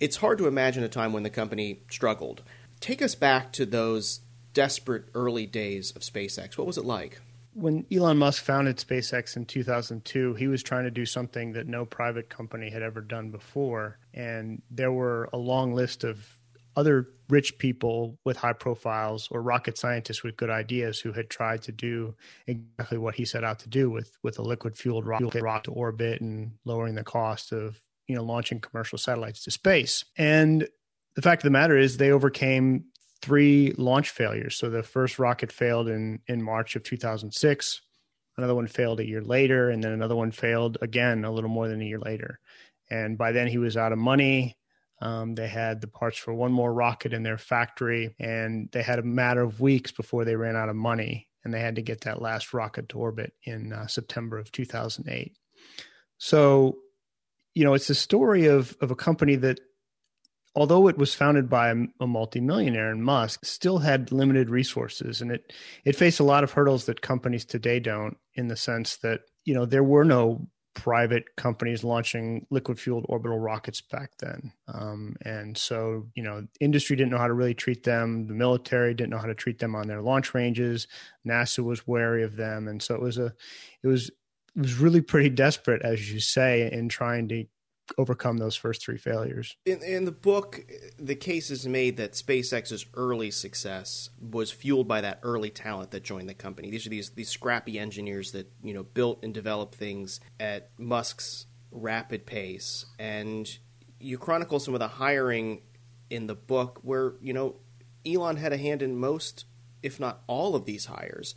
it's 0.00 0.16
hard 0.16 0.38
to 0.38 0.46
imagine 0.46 0.84
a 0.84 0.88
time 0.88 1.12
when 1.12 1.22
the 1.22 1.30
company 1.30 1.80
struggled. 1.90 2.42
Take 2.80 3.00
us 3.00 3.14
back 3.14 3.52
to 3.54 3.66
those 3.66 4.20
desperate 4.52 5.06
early 5.14 5.46
days 5.46 5.90
of 5.96 6.02
SpaceX. 6.02 6.58
What 6.58 6.66
was 6.66 6.78
it 6.78 6.84
like? 6.84 7.20
when 7.54 7.86
Elon 7.90 8.18
Musk 8.18 8.42
founded 8.42 8.76
SpaceX 8.78 9.36
in 9.36 9.46
2002, 9.46 10.34
he 10.34 10.48
was 10.48 10.62
trying 10.62 10.84
to 10.84 10.90
do 10.90 11.06
something 11.06 11.52
that 11.52 11.66
no 11.66 11.84
private 11.84 12.28
company 12.28 12.68
had 12.68 12.82
ever 12.82 13.00
done 13.00 13.30
before. 13.30 13.98
And 14.12 14.60
there 14.70 14.92
were 14.92 15.28
a 15.32 15.38
long 15.38 15.72
list 15.72 16.04
of 16.04 16.28
other 16.76 17.08
rich 17.28 17.58
people 17.58 18.18
with 18.24 18.36
high 18.36 18.52
profiles 18.52 19.28
or 19.30 19.42
rocket 19.42 19.78
scientists 19.78 20.22
with 20.22 20.36
good 20.36 20.50
ideas 20.50 20.98
who 21.00 21.12
had 21.12 21.30
tried 21.30 21.62
to 21.62 21.72
do 21.72 22.14
exactly 22.46 22.98
what 22.98 23.14
he 23.14 23.24
set 23.24 23.44
out 23.44 23.58
to 23.60 23.68
do 23.68 23.90
with, 23.90 24.16
with 24.22 24.38
a 24.38 24.42
liquid 24.42 24.76
fueled 24.76 25.06
rocket, 25.06 25.40
rocket 25.40 25.64
to 25.64 25.70
orbit 25.72 26.20
and 26.20 26.52
lowering 26.64 26.94
the 26.94 27.04
cost 27.04 27.52
of 27.52 27.80
you 28.06 28.14
know 28.14 28.22
launching 28.22 28.60
commercial 28.60 28.98
satellites 28.98 29.44
to 29.44 29.50
space. 29.50 30.04
And 30.16 30.68
the 31.14 31.22
fact 31.22 31.40
of 31.40 31.44
the 31.44 31.50
matter 31.50 31.76
is 31.76 31.96
they 31.96 32.10
overcame 32.10 32.84
three 33.22 33.72
launch 33.78 34.10
failures. 34.10 34.56
So 34.56 34.68
the 34.68 34.82
first 34.82 35.18
rocket 35.18 35.50
failed 35.50 35.88
in 35.88 36.20
in 36.26 36.42
March 36.42 36.76
of 36.76 36.82
2006. 36.82 37.80
Another 38.36 38.54
one 38.54 38.66
failed 38.66 38.98
a 38.98 39.06
year 39.06 39.22
later, 39.22 39.70
and 39.70 39.82
then 39.82 39.92
another 39.92 40.16
one 40.16 40.32
failed 40.32 40.76
again 40.82 41.24
a 41.24 41.30
little 41.30 41.50
more 41.50 41.68
than 41.68 41.80
a 41.80 41.84
year 41.84 42.00
later. 42.00 42.40
And 42.90 43.16
by 43.16 43.32
then 43.32 43.46
he 43.46 43.58
was 43.58 43.76
out 43.76 43.92
of 43.92 43.98
money. 43.98 44.56
Um, 45.04 45.34
they 45.34 45.48
had 45.48 45.82
the 45.82 45.86
parts 45.86 46.16
for 46.16 46.32
one 46.32 46.50
more 46.50 46.72
rocket 46.72 47.12
in 47.12 47.22
their 47.22 47.36
factory, 47.36 48.16
and 48.18 48.70
they 48.72 48.82
had 48.82 48.98
a 48.98 49.02
matter 49.02 49.42
of 49.42 49.60
weeks 49.60 49.92
before 49.92 50.24
they 50.24 50.34
ran 50.34 50.56
out 50.56 50.70
of 50.70 50.76
money, 50.76 51.28
and 51.44 51.52
they 51.52 51.60
had 51.60 51.76
to 51.76 51.82
get 51.82 52.00
that 52.02 52.22
last 52.22 52.54
rocket 52.54 52.88
to 52.88 52.98
orbit 52.98 53.34
in 53.44 53.74
uh, 53.74 53.86
September 53.86 54.38
of 54.38 54.50
2008. 54.50 55.36
So, 56.16 56.78
you 57.52 57.64
know, 57.64 57.74
it's 57.74 57.88
the 57.88 57.94
story 57.94 58.46
of 58.46 58.74
of 58.80 58.90
a 58.90 58.96
company 58.96 59.36
that 59.36 59.60
although 60.54 60.88
it 60.88 60.96
was 60.96 61.14
founded 61.14 61.50
by 61.50 61.68
a, 61.68 61.76
a 62.00 62.06
multimillionaire 62.06 62.90
and 62.90 63.04
Musk, 63.04 63.44
still 63.44 63.80
had 63.80 64.10
limited 64.10 64.48
resources, 64.48 65.20
and 65.20 65.30
it 65.30 65.52
it 65.84 65.96
faced 65.96 66.18
a 66.18 66.24
lot 66.24 66.44
of 66.44 66.52
hurdles 66.52 66.86
that 66.86 67.02
companies 67.02 67.44
today 67.44 67.78
don't. 67.78 68.16
In 68.36 68.48
the 68.48 68.56
sense 68.56 68.96
that 68.96 69.20
you 69.44 69.52
know 69.52 69.66
there 69.66 69.84
were 69.84 70.04
no 70.04 70.48
private 70.74 71.36
companies 71.36 71.84
launching 71.84 72.46
liquid 72.50 72.78
fueled 72.78 73.06
orbital 73.08 73.38
rockets 73.38 73.80
back 73.80 74.10
then. 74.18 74.52
Um, 74.68 75.16
and 75.22 75.56
so, 75.56 76.06
you 76.14 76.22
know, 76.22 76.46
industry 76.60 76.96
didn't 76.96 77.12
know 77.12 77.18
how 77.18 77.28
to 77.28 77.32
really 77.32 77.54
treat 77.54 77.84
them. 77.84 78.26
The 78.26 78.34
military 78.34 78.92
didn't 78.92 79.10
know 79.10 79.18
how 79.18 79.26
to 79.26 79.34
treat 79.34 79.58
them 79.58 79.74
on 79.74 79.86
their 79.86 80.02
launch 80.02 80.34
ranges. 80.34 80.88
NASA 81.26 81.64
was 81.64 81.86
wary 81.86 82.24
of 82.24 82.36
them. 82.36 82.68
And 82.68 82.82
so 82.82 82.94
it 82.94 83.00
was 83.00 83.18
a, 83.18 83.32
it 83.82 83.86
was, 83.86 84.10
it 84.56 84.60
was 84.60 84.78
really 84.78 85.00
pretty 85.00 85.30
desperate, 85.30 85.82
as 85.82 86.12
you 86.12 86.20
say, 86.20 86.70
in 86.70 86.88
trying 86.88 87.28
to 87.28 87.44
overcome 87.98 88.38
those 88.38 88.56
first 88.56 88.82
three 88.82 88.98
failures. 88.98 89.56
In, 89.66 89.82
in, 89.82 90.04
the 90.04 90.12
book, 90.12 90.60
the 90.98 91.14
case 91.14 91.50
is 91.50 91.66
made 91.66 91.96
that 91.96 92.12
SpaceX's 92.12 92.86
early 92.94 93.30
success 93.30 94.10
was 94.20 94.50
fueled 94.50 94.88
by 94.88 95.00
that 95.00 95.20
early 95.22 95.50
talent 95.50 95.90
that 95.92 96.02
joined 96.02 96.28
the 96.28 96.34
company. 96.34 96.70
These 96.70 96.86
are 96.86 96.90
these 96.90 97.10
these 97.10 97.28
scrappy 97.28 97.78
engineers 97.78 98.32
that 98.32 98.50
you 98.62 98.74
know 98.74 98.82
built 98.82 99.22
and 99.22 99.32
developed 99.32 99.74
things 99.74 100.20
at 100.40 100.70
Musk's 100.78 101.46
rapid 101.70 102.26
pace, 102.26 102.86
and 102.98 103.58
you 103.98 104.18
chronicle 104.18 104.60
some 104.60 104.74
of 104.74 104.80
the 104.80 104.88
hiring 104.88 105.62
in 106.10 106.26
the 106.26 106.34
book 106.34 106.80
where 106.82 107.14
you 107.20 107.32
know 107.32 107.56
Elon 108.06 108.36
had 108.36 108.52
a 108.52 108.58
hand 108.58 108.82
in 108.82 108.96
most, 108.96 109.44
if 109.82 109.98
not 109.98 110.22
all, 110.26 110.54
of 110.54 110.64
these 110.64 110.86
hires. 110.86 111.34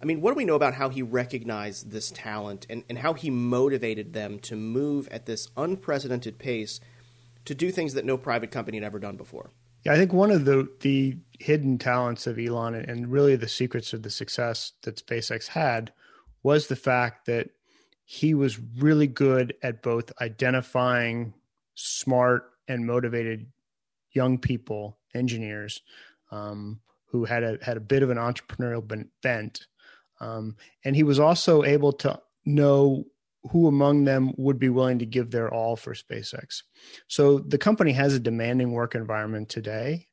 I 0.00 0.04
mean, 0.04 0.20
what 0.20 0.32
do 0.32 0.36
we 0.36 0.44
know 0.44 0.56
about 0.56 0.74
how 0.74 0.88
he 0.88 1.02
recognized 1.02 1.90
this 1.90 2.10
talent 2.10 2.66
and, 2.68 2.84
and 2.88 2.98
how 2.98 3.14
he 3.14 3.30
motivated 3.30 4.12
them 4.12 4.38
to 4.40 4.56
move 4.56 5.08
at 5.08 5.26
this 5.26 5.48
unprecedented 5.56 6.38
pace 6.38 6.80
to 7.46 7.54
do 7.54 7.70
things 7.70 7.94
that 7.94 8.04
no 8.04 8.18
private 8.18 8.50
company 8.50 8.76
had 8.76 8.84
ever 8.84 8.98
done 8.98 9.16
before? 9.16 9.50
Yeah, 9.84 9.92
I 9.92 9.96
think 9.96 10.12
one 10.12 10.30
of 10.30 10.44
the 10.44 10.68
the 10.80 11.16
hidden 11.38 11.78
talents 11.78 12.26
of 12.26 12.38
Elon 12.38 12.74
and 12.74 13.10
really 13.10 13.36
the 13.36 13.48
secrets 13.48 13.92
of 13.92 14.02
the 14.02 14.10
success 14.10 14.72
that 14.82 14.96
SpaceX 14.96 15.46
had 15.48 15.92
was 16.42 16.66
the 16.66 16.76
fact 16.76 17.26
that 17.26 17.50
he 18.04 18.34
was 18.34 18.58
really 18.78 19.06
good 19.06 19.54
at 19.62 19.82
both 19.82 20.12
identifying 20.20 21.34
smart 21.74 22.50
and 22.68 22.86
motivated 22.86 23.46
young 24.12 24.38
people, 24.38 24.98
engineers, 25.14 25.82
um, 26.30 26.80
who 27.06 27.24
had 27.24 27.42
a 27.42 27.58
had 27.62 27.76
a 27.76 27.80
bit 27.80 28.02
of 28.02 28.10
an 28.10 28.18
entrepreneurial 28.18 29.06
bent, 29.22 29.66
um, 30.20 30.56
and 30.84 30.96
he 30.96 31.02
was 31.02 31.18
also 31.18 31.62
able 31.64 31.92
to 31.92 32.20
know 32.44 33.04
who 33.50 33.68
among 33.68 34.04
them 34.04 34.32
would 34.36 34.58
be 34.58 34.68
willing 34.68 34.98
to 34.98 35.06
give 35.06 35.30
their 35.30 35.52
all 35.52 35.76
for 35.76 35.94
SpaceX. 35.94 36.62
So 37.08 37.38
the 37.38 37.58
company 37.58 37.92
has 37.92 38.14
a 38.14 38.20
demanding 38.20 38.72
work 38.72 38.94
environment 38.94 39.48
today, 39.48 40.08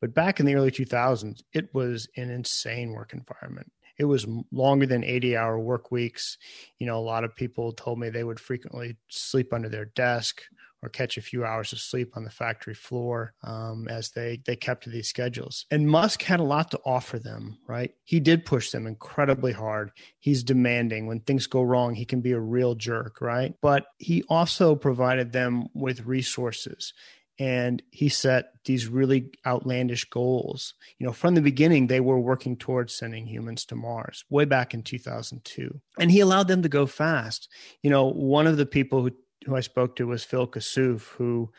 but 0.00 0.14
back 0.14 0.40
in 0.40 0.46
the 0.46 0.54
early 0.54 0.70
2000s, 0.70 1.40
it 1.52 1.72
was 1.72 2.08
an 2.16 2.30
insane 2.30 2.92
work 2.92 3.14
environment. 3.14 3.70
It 3.98 4.04
was 4.04 4.26
longer 4.50 4.86
than 4.86 5.04
80 5.04 5.36
hour 5.36 5.58
work 5.58 5.90
weeks. 5.90 6.36
You 6.78 6.86
know, 6.86 6.98
a 6.98 7.00
lot 7.00 7.24
of 7.24 7.36
people 7.36 7.72
told 7.72 7.98
me 7.98 8.10
they 8.10 8.24
would 8.24 8.40
frequently 8.40 8.96
sleep 9.08 9.52
under 9.52 9.68
their 9.68 9.84
desk 9.86 10.42
or 10.84 10.88
catch 10.88 11.16
a 11.16 11.22
few 11.22 11.44
hours 11.44 11.72
of 11.72 11.80
sleep 11.80 12.12
on 12.16 12.24
the 12.24 12.30
factory 12.30 12.74
floor 12.74 13.34
um, 13.42 13.88
as 13.88 14.10
they 14.10 14.40
they 14.46 14.56
kept 14.56 14.84
to 14.84 14.90
these 14.90 15.08
schedules. 15.08 15.66
And 15.70 15.88
Musk 15.88 16.22
had 16.22 16.40
a 16.40 16.44
lot 16.44 16.70
to 16.72 16.80
offer 16.84 17.18
them, 17.18 17.58
right? 17.66 17.92
He 18.04 18.20
did 18.20 18.44
push 18.44 18.70
them 18.70 18.86
incredibly 18.86 19.52
hard. 19.52 19.90
He's 20.18 20.42
demanding. 20.42 21.06
When 21.06 21.20
things 21.20 21.46
go 21.46 21.62
wrong, 21.62 21.94
he 21.94 22.04
can 22.04 22.20
be 22.20 22.32
a 22.32 22.40
real 22.40 22.74
jerk, 22.74 23.20
right? 23.20 23.54
But 23.60 23.86
he 23.98 24.24
also 24.28 24.74
provided 24.74 25.32
them 25.32 25.68
with 25.74 26.06
resources 26.06 26.92
and 27.38 27.82
he 27.90 28.08
set 28.08 28.52
these 28.64 28.86
really 28.86 29.30
outlandish 29.44 30.04
goals. 30.04 30.74
You 30.98 31.06
know, 31.06 31.12
from 31.12 31.34
the 31.34 31.42
beginning, 31.42 31.86
they 31.86 32.00
were 32.00 32.18
working 32.18 32.56
towards 32.56 32.96
sending 32.96 33.26
humans 33.26 33.64
to 33.66 33.76
Mars 33.76 34.24
way 34.30 34.44
back 34.44 34.72
in 34.72 34.82
2002. 34.82 35.80
And 35.98 36.10
he 36.10 36.20
allowed 36.20 36.48
them 36.48 36.62
to 36.62 36.68
go 36.68 36.86
fast. 36.86 37.48
You 37.82 37.90
know, 37.90 38.06
one 38.06 38.46
of 38.46 38.56
the 38.56 38.66
people 38.66 39.02
who, 39.02 39.10
who 39.44 39.56
I 39.56 39.60
spoke 39.60 39.96
to 39.96 40.06
was 40.06 40.24
Phil 40.24 40.46
Kassouf, 40.46 41.08
who 41.16 41.50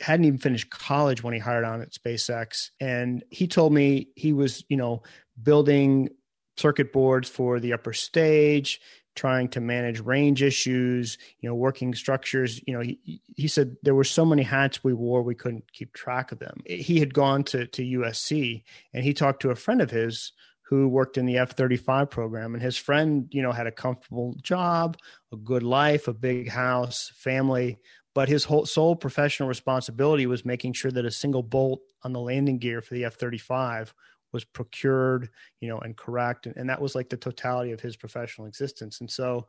hadn't 0.00 0.24
even 0.24 0.38
finished 0.38 0.70
college 0.70 1.22
when 1.22 1.34
he 1.34 1.40
hired 1.40 1.64
on 1.64 1.82
at 1.82 1.92
SpaceX. 1.92 2.70
And 2.80 3.24
he 3.30 3.46
told 3.46 3.72
me 3.72 4.08
he 4.16 4.32
was, 4.32 4.64
you 4.68 4.76
know, 4.76 5.02
building 5.42 6.08
circuit 6.56 6.92
boards 6.92 7.28
for 7.28 7.60
the 7.60 7.72
upper 7.72 7.92
stage, 7.92 8.80
trying 9.16 9.48
to 9.48 9.60
manage 9.60 10.00
range 10.00 10.42
issues, 10.42 11.18
you 11.40 11.48
know, 11.48 11.54
working 11.54 11.94
structures. 11.94 12.60
You 12.66 12.74
know, 12.74 12.80
he, 12.80 13.20
he 13.36 13.48
said 13.48 13.76
there 13.82 13.94
were 13.94 14.04
so 14.04 14.24
many 14.24 14.42
hats 14.42 14.84
we 14.84 14.94
wore, 14.94 15.22
we 15.22 15.34
couldn't 15.34 15.72
keep 15.72 15.92
track 15.92 16.32
of 16.32 16.38
them. 16.38 16.60
He 16.66 17.00
had 17.00 17.12
gone 17.12 17.44
to, 17.44 17.66
to 17.66 17.82
USC 17.82 18.62
and 18.94 19.04
he 19.04 19.12
talked 19.12 19.42
to 19.42 19.50
a 19.50 19.56
friend 19.56 19.80
of 19.80 19.90
his 19.90 20.32
who 20.70 20.86
worked 20.86 21.18
in 21.18 21.26
the 21.26 21.36
F 21.36 21.56
35 21.56 22.10
program. 22.10 22.54
And 22.54 22.62
his 22.62 22.76
friend, 22.76 23.26
you 23.32 23.42
know, 23.42 23.50
had 23.50 23.66
a 23.66 23.72
comfortable 23.72 24.36
job, 24.40 24.96
a 25.32 25.36
good 25.36 25.64
life, 25.64 26.06
a 26.06 26.14
big 26.14 26.48
house, 26.48 27.10
family. 27.16 27.80
But 28.14 28.28
his 28.28 28.44
whole 28.44 28.66
sole 28.66 28.94
professional 28.94 29.48
responsibility 29.48 30.26
was 30.26 30.44
making 30.44 30.74
sure 30.74 30.92
that 30.92 31.04
a 31.04 31.10
single 31.10 31.42
bolt 31.42 31.80
on 32.04 32.12
the 32.12 32.20
landing 32.20 32.58
gear 32.58 32.80
for 32.82 32.94
the 32.94 33.04
F 33.04 33.14
35 33.14 33.92
was 34.32 34.44
procured, 34.44 35.30
you 35.58 35.68
know, 35.68 35.78
and 35.78 35.96
correct. 35.96 36.46
And, 36.46 36.56
and 36.56 36.70
that 36.70 36.80
was 36.80 36.94
like 36.94 37.08
the 37.08 37.16
totality 37.16 37.72
of 37.72 37.80
his 37.80 37.96
professional 37.96 38.46
existence. 38.46 39.00
And 39.00 39.10
so 39.10 39.48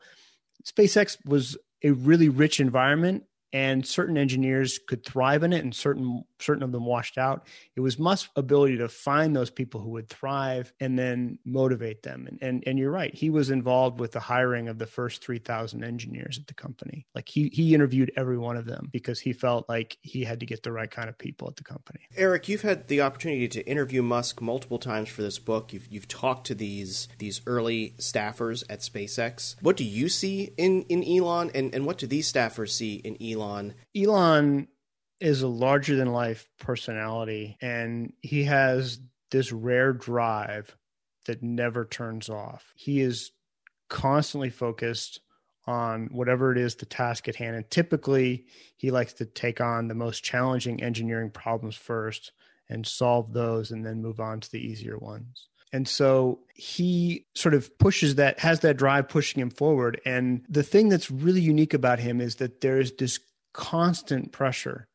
SpaceX 0.66 1.18
was 1.24 1.56
a 1.84 1.92
really 1.92 2.30
rich 2.30 2.60
environment 2.60 3.26
and 3.54 3.86
certain 3.86 4.18
engineers 4.18 4.80
could 4.88 5.06
thrive 5.06 5.44
in 5.44 5.54
it 5.54 5.64
and 5.64 5.76
certain 5.76 6.24
certain 6.40 6.64
of 6.64 6.72
them 6.72 6.86
washed 6.86 7.18
out. 7.18 7.48
It 7.76 7.82
was 7.82 8.00
musk's 8.00 8.32
ability 8.36 8.78
to 8.78 8.88
find 8.88 9.36
those 9.36 9.50
people 9.50 9.80
who 9.80 9.90
would 9.92 10.10
thrive 10.10 10.74
and 10.80 10.98
then 10.98 11.38
motivate 11.46 12.04
them. 12.04 12.28
And 12.28 12.40
and, 12.42 12.64
and 12.66 12.80
you're 12.80 12.92
right 12.92 13.14
he 13.14 13.30
was 13.30 13.50
involved 13.50 14.00
with 14.00 14.12
the 14.12 14.20
hiring 14.20 14.68
of 14.68 14.78
the 14.78 14.86
first 14.86 15.24
3000 15.24 15.84
engineers 15.84 16.38
at 16.40 16.48
the 16.48 16.54
company. 16.54 17.06
Like 17.14 17.28
he 17.28 17.50
he 17.54 17.76
interviewed 17.76 18.12
every 18.16 18.38
one 18.38 18.58
of 18.58 18.66
them 18.66 18.90
because 18.92 19.20
he 19.20 19.34
felt 19.34 19.68
like 19.68 19.98
he 20.02 20.24
had 20.24 20.40
to 20.40 20.46
get 20.46 20.64
the 20.64 20.72
right 20.72 20.90
kind 20.90 21.10
of 21.10 21.18
people 21.18 21.48
at 21.48 21.56
the 21.58 21.64
company. 21.64 22.00
Eric 22.16 22.48
you've 22.48 22.62
had 22.62 22.88
the 22.88 23.02
opportunity 23.02 23.48
to 23.50 23.68
interview 23.68 24.02
musk 24.02 24.42
multiple 24.42 24.80
times 24.80 25.10
for 25.10 25.22
this 25.22 25.40
book. 25.40 25.74
You've 25.74 25.88
you've 25.92 26.08
talked 26.08 26.48
to 26.48 26.56
these 26.56 27.08
these 27.20 27.42
early 27.46 27.96
staffers 28.00 28.64
at 28.70 28.80
SpaceX. 28.80 29.56
What 29.62 29.78
do 29.78 29.84
you 29.84 30.10
see 30.10 30.54
in 30.58 30.84
in 30.84 31.04
Elon 31.04 31.52
and 31.54 31.74
and 31.76 31.86
what 31.86 31.98
do 31.98 32.08
these 32.08 32.32
staffers 32.32 32.70
see 32.70 32.96
in 32.96 33.18
Elon 33.22 33.41
Elon. 33.42 33.74
Elon 33.96 34.68
is 35.20 35.42
a 35.42 35.48
larger 35.48 35.96
than 35.96 36.12
life 36.12 36.48
personality, 36.60 37.58
and 37.62 38.14
he 38.22 38.44
has 38.44 39.00
this 39.32 39.52
rare 39.52 39.94
drive 39.94 40.76
that 41.26 41.44
never 41.44 41.86
turns 41.86 42.30
off. 42.30 42.74
He 42.76 43.02
is 43.02 43.32
constantly 43.90 44.50
focused 44.50 45.20
on 45.68 46.08
whatever 46.12 46.52
it 46.52 46.58
is 46.58 46.76
the 46.76 46.86
task 46.86 47.28
at 47.28 47.36
hand. 47.36 47.56
And 47.56 47.70
typically, 47.70 48.46
he 48.78 48.90
likes 48.90 49.14
to 49.14 49.26
take 49.26 49.62
on 49.62 49.88
the 49.88 49.96
most 49.96 50.24
challenging 50.24 50.82
engineering 50.82 51.30
problems 51.30 51.76
first 51.76 52.32
and 52.70 52.88
solve 52.88 53.34
those 53.34 53.72
and 53.72 53.86
then 53.86 54.02
move 54.02 54.20
on 54.20 54.40
to 54.40 54.52
the 54.52 54.60
easier 54.60 54.98
ones. 54.98 55.48
And 55.74 55.88
so 55.88 56.40
he 56.54 57.26
sort 57.36 57.54
of 57.54 57.78
pushes 57.78 58.16
that, 58.16 58.40
has 58.40 58.62
that 58.62 58.78
drive 58.78 59.08
pushing 59.08 59.42
him 59.42 59.50
forward. 59.50 60.02
And 60.06 60.44
the 60.50 60.64
thing 60.64 60.90
that's 60.90 61.12
really 61.12 61.42
unique 61.42 61.74
about 61.74 62.00
him 62.00 62.20
is 62.20 62.38
that 62.38 62.60
there's 62.62 62.92
this 62.94 63.20
constant 63.54 64.32
pressure 64.32 64.88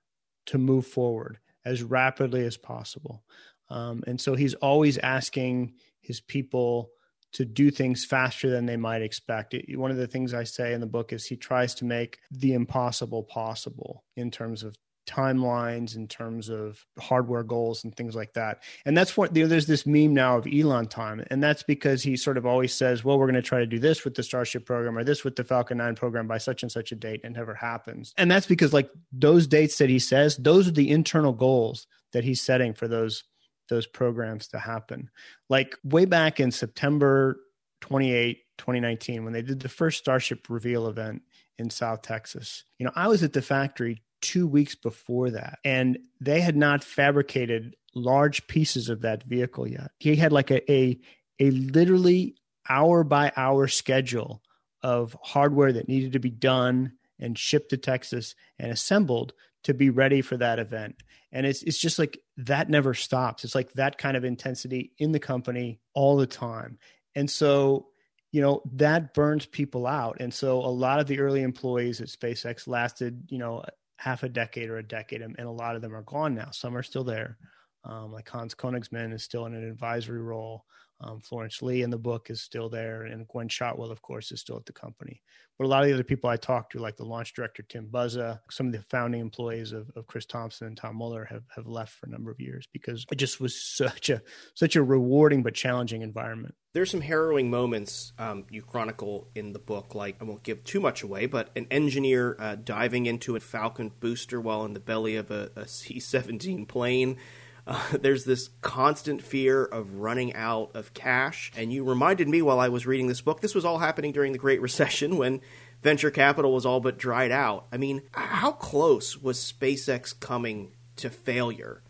to 0.46 0.58
move 0.58 0.86
forward 0.86 1.38
as 1.64 1.82
rapidly 1.82 2.44
as 2.44 2.56
possible. 2.56 3.24
Um, 3.68 4.04
and 4.06 4.20
so 4.20 4.34
he's 4.34 4.54
always 4.54 4.98
asking 4.98 5.74
his 6.00 6.20
people 6.20 6.90
to 7.32 7.44
do 7.44 7.70
things 7.70 8.04
faster 8.04 8.48
than 8.48 8.64
they 8.64 8.76
might 8.76 9.02
expect. 9.02 9.52
It, 9.52 9.78
one 9.78 9.90
of 9.90 9.96
the 9.96 10.06
things 10.06 10.32
I 10.32 10.44
say 10.44 10.72
in 10.72 10.80
the 10.80 10.86
book 10.86 11.12
is 11.12 11.26
he 11.26 11.36
tries 11.36 11.74
to 11.76 11.84
make 11.84 12.18
the 12.30 12.54
impossible 12.54 13.24
possible 13.24 14.04
in 14.16 14.30
terms 14.30 14.62
of 14.62 14.76
timelines 15.06 15.96
in 15.96 16.08
terms 16.08 16.48
of 16.48 16.84
hardware 16.98 17.42
goals 17.42 17.84
and 17.84 17.94
things 17.96 18.14
like 18.14 18.34
that. 18.34 18.62
And 18.84 18.96
that's 18.96 19.16
what 19.16 19.34
you 19.34 19.42
know, 19.42 19.48
there's 19.48 19.66
this 19.66 19.86
meme 19.86 20.12
now 20.12 20.36
of 20.36 20.46
Elon 20.46 20.86
time. 20.86 21.24
And 21.30 21.42
that's 21.42 21.62
because 21.62 22.02
he 22.02 22.16
sort 22.16 22.36
of 22.36 22.44
always 22.44 22.74
says, 22.74 23.04
well, 23.04 23.18
we're 23.18 23.26
going 23.26 23.34
to 23.34 23.42
try 23.42 23.60
to 23.60 23.66
do 23.66 23.78
this 23.78 24.04
with 24.04 24.14
the 24.14 24.22
Starship 24.22 24.66
program 24.66 24.98
or 24.98 25.04
this 25.04 25.24
with 25.24 25.36
the 25.36 25.44
Falcon 25.44 25.78
9 25.78 25.94
program 25.94 26.26
by 26.26 26.38
such 26.38 26.62
and 26.62 26.70
such 26.70 26.92
a 26.92 26.96
date 26.96 27.20
and 27.24 27.34
never 27.34 27.54
happens. 27.54 28.12
And 28.18 28.30
that's 28.30 28.46
because 28.46 28.72
like 28.72 28.90
those 29.12 29.46
dates 29.46 29.78
that 29.78 29.88
he 29.88 29.98
says, 29.98 30.36
those 30.36 30.68
are 30.68 30.72
the 30.72 30.90
internal 30.90 31.32
goals 31.32 31.86
that 32.12 32.24
he's 32.24 32.40
setting 32.40 32.74
for 32.74 32.88
those 32.88 33.24
those 33.68 33.86
programs 33.86 34.46
to 34.48 34.58
happen. 34.60 35.10
Like 35.48 35.76
way 35.82 36.04
back 36.04 36.38
in 36.38 36.52
September 36.52 37.40
28, 37.80 38.38
2019 38.58 39.24
when 39.24 39.32
they 39.32 39.42
did 39.42 39.60
the 39.60 39.68
first 39.68 39.98
Starship 39.98 40.48
reveal 40.48 40.86
event 40.86 41.22
in 41.58 41.70
South 41.70 42.02
Texas. 42.02 42.64
You 42.78 42.86
know, 42.86 42.92
I 42.94 43.08
was 43.08 43.22
at 43.22 43.32
the 43.32 43.42
factory 43.42 44.02
two 44.26 44.48
weeks 44.48 44.74
before 44.74 45.30
that, 45.30 45.60
and 45.64 45.98
they 46.20 46.40
had 46.40 46.56
not 46.56 46.82
fabricated 46.82 47.76
large 47.94 48.46
pieces 48.48 48.88
of 48.88 49.02
that 49.02 49.22
vehicle 49.22 49.68
yet. 49.68 49.92
He 49.98 50.16
had 50.16 50.32
like 50.32 50.50
a 50.50 50.70
a, 50.70 50.98
a 51.38 51.50
literally 51.50 52.34
hour 52.68 53.04
by 53.04 53.32
hour 53.36 53.68
schedule 53.68 54.42
of 54.82 55.16
hardware 55.22 55.72
that 55.72 55.88
needed 55.88 56.12
to 56.14 56.18
be 56.18 56.30
done 56.30 56.92
and 57.20 57.38
shipped 57.38 57.70
to 57.70 57.76
Texas 57.76 58.34
and 58.58 58.72
assembled 58.72 59.32
to 59.62 59.74
be 59.74 59.90
ready 59.90 60.22
for 60.22 60.36
that 60.36 60.58
event. 60.58 61.02
And 61.30 61.46
it's 61.46 61.62
it's 61.62 61.78
just 61.78 61.98
like 61.98 62.18
that 62.38 62.68
never 62.68 62.94
stops. 62.94 63.44
It's 63.44 63.54
like 63.54 63.72
that 63.74 63.98
kind 63.98 64.16
of 64.16 64.24
intensity 64.24 64.92
in 64.98 65.12
the 65.12 65.20
company 65.20 65.78
all 65.94 66.16
the 66.16 66.26
time. 66.26 66.78
And 67.14 67.30
so, 67.30 67.88
you 68.32 68.42
know, 68.42 68.62
that 68.74 69.14
burns 69.14 69.46
people 69.46 69.86
out. 69.86 70.16
And 70.20 70.34
so 70.34 70.58
a 70.58 70.68
lot 70.68 70.98
of 70.98 71.06
the 71.06 71.20
early 71.20 71.42
employees 71.42 72.00
at 72.00 72.08
SpaceX 72.08 72.66
lasted, 72.66 73.28
you 73.28 73.38
know, 73.38 73.64
half 73.96 74.22
a 74.22 74.28
decade 74.28 74.70
or 74.70 74.78
a 74.78 74.86
decade, 74.86 75.22
and, 75.22 75.34
and 75.38 75.48
a 75.48 75.50
lot 75.50 75.76
of 75.76 75.82
them 75.82 75.94
are 75.94 76.02
gone 76.02 76.34
now. 76.34 76.50
Some 76.50 76.76
are 76.76 76.82
still 76.82 77.04
there. 77.04 77.38
Um, 77.84 78.12
like 78.12 78.28
Hans 78.28 78.54
Koenigsmann 78.54 79.12
is 79.12 79.22
still 79.22 79.46
in 79.46 79.54
an 79.54 79.68
advisory 79.68 80.20
role. 80.20 80.64
Um, 81.00 81.20
Florence 81.20 81.60
Li 81.60 81.82
in 81.82 81.90
the 81.90 81.98
book 81.98 82.30
is 82.30 82.42
still 82.42 82.68
there, 82.70 83.02
and 83.02 83.28
Gwynne 83.28 83.48
Shotwell, 83.48 83.90
of 83.90 84.00
course, 84.00 84.32
is 84.32 84.40
still 84.40 84.56
at 84.56 84.64
the 84.64 84.72
company. 84.72 85.22
But 85.58 85.64
a 85.64 85.68
lot 85.68 85.82
of 85.82 85.88
the 85.88 85.94
other 85.94 86.04
people 86.04 86.28
I 86.28 86.36
talked 86.36 86.72
to, 86.72 86.78
like 86.78 86.96
the 86.96 87.04
launch 87.04 87.32
director 87.32 87.62
Tim 87.62 87.88
Buzza, 87.90 88.40
some 88.50 88.66
of 88.66 88.72
the 88.72 88.82
founding 88.90 89.20
employees 89.20 89.72
of, 89.72 89.90
of 89.96 90.06
Chris 90.06 90.26
Thompson 90.26 90.66
and 90.66 90.76
Tom 90.76 90.98
Mueller, 90.98 91.24
have, 91.24 91.44
have 91.54 91.66
left 91.66 91.94
for 91.94 92.06
a 92.06 92.10
number 92.10 92.30
of 92.30 92.40
years 92.40 92.66
because 92.72 93.06
it 93.10 93.16
just 93.16 93.40
was 93.40 93.62
such 93.76 94.10
a 94.10 94.20
such 94.54 94.76
a 94.76 94.82
rewarding 94.82 95.42
but 95.42 95.54
challenging 95.54 96.02
environment. 96.02 96.54
There's 96.74 96.90
some 96.90 97.00
harrowing 97.00 97.50
moments 97.50 98.12
um, 98.18 98.44
you 98.50 98.60
chronicle 98.60 99.28
in 99.34 99.54
the 99.54 99.58
book, 99.58 99.94
like 99.94 100.16
I 100.20 100.24
won't 100.24 100.42
give 100.42 100.62
too 100.62 100.80
much 100.80 101.02
away, 101.02 101.24
but 101.24 101.50
an 101.56 101.66
engineer 101.70 102.36
uh, 102.38 102.56
diving 102.56 103.06
into 103.06 103.34
a 103.34 103.40
Falcon 103.40 103.92
booster 103.98 104.38
while 104.38 104.64
in 104.66 104.74
the 104.74 104.80
belly 104.80 105.16
of 105.16 105.30
a 105.30 105.50
a 105.56 105.66
C-17 105.68 106.68
plane 106.68 107.16
there's 107.92 108.24
this 108.24 108.50
constant 108.60 109.22
fear 109.22 109.64
of 109.64 109.96
running 109.96 110.34
out 110.34 110.70
of 110.74 110.94
cash. 110.94 111.52
And 111.56 111.72
you 111.72 111.84
reminded 111.84 112.28
me 112.28 112.42
while 112.42 112.60
I 112.60 112.68
was 112.68 112.86
reading 112.86 113.06
this 113.08 113.20
book, 113.20 113.40
this 113.40 113.54
was 113.54 113.64
all 113.64 113.78
happening 113.78 114.12
during 114.12 114.32
the 114.32 114.38
Great 114.38 114.60
Recession 114.62 115.16
when 115.16 115.40
venture 115.82 116.10
capital 116.10 116.52
was 116.52 116.66
all 116.66 116.80
but 116.80 116.98
dried 116.98 117.32
out. 117.32 117.66
I 117.72 117.76
mean, 117.76 118.02
how 118.12 118.52
close 118.52 119.16
was 119.16 119.38
SpaceX 119.38 120.18
coming 120.18 120.72
to 120.96 121.10
failure 121.10 121.82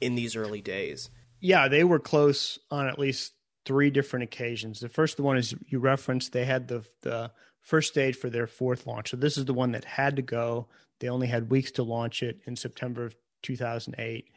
in 0.00 0.14
these 0.14 0.36
early 0.36 0.60
days? 0.60 1.10
Yeah, 1.40 1.68
they 1.68 1.84
were 1.84 1.98
close 1.98 2.58
on 2.70 2.86
at 2.86 2.98
least 2.98 3.32
three 3.64 3.90
different 3.90 4.24
occasions. 4.24 4.80
The 4.80 4.88
first 4.88 5.18
one 5.20 5.36
is 5.36 5.54
you 5.68 5.78
referenced 5.78 6.32
they 6.32 6.44
had 6.44 6.68
the 6.68 6.84
the 7.02 7.30
first 7.60 7.88
stage 7.88 8.16
for 8.16 8.28
their 8.28 8.46
fourth 8.46 8.86
launch. 8.86 9.10
So 9.10 9.16
this 9.16 9.38
is 9.38 9.44
the 9.44 9.54
one 9.54 9.72
that 9.72 9.84
had 9.84 10.16
to 10.16 10.22
go. 10.22 10.68
They 10.98 11.08
only 11.08 11.28
had 11.28 11.50
weeks 11.50 11.70
to 11.72 11.82
launch 11.82 12.22
it 12.22 12.40
in 12.46 12.56
September 12.56 13.04
of 13.04 13.14
2008. 13.42 14.28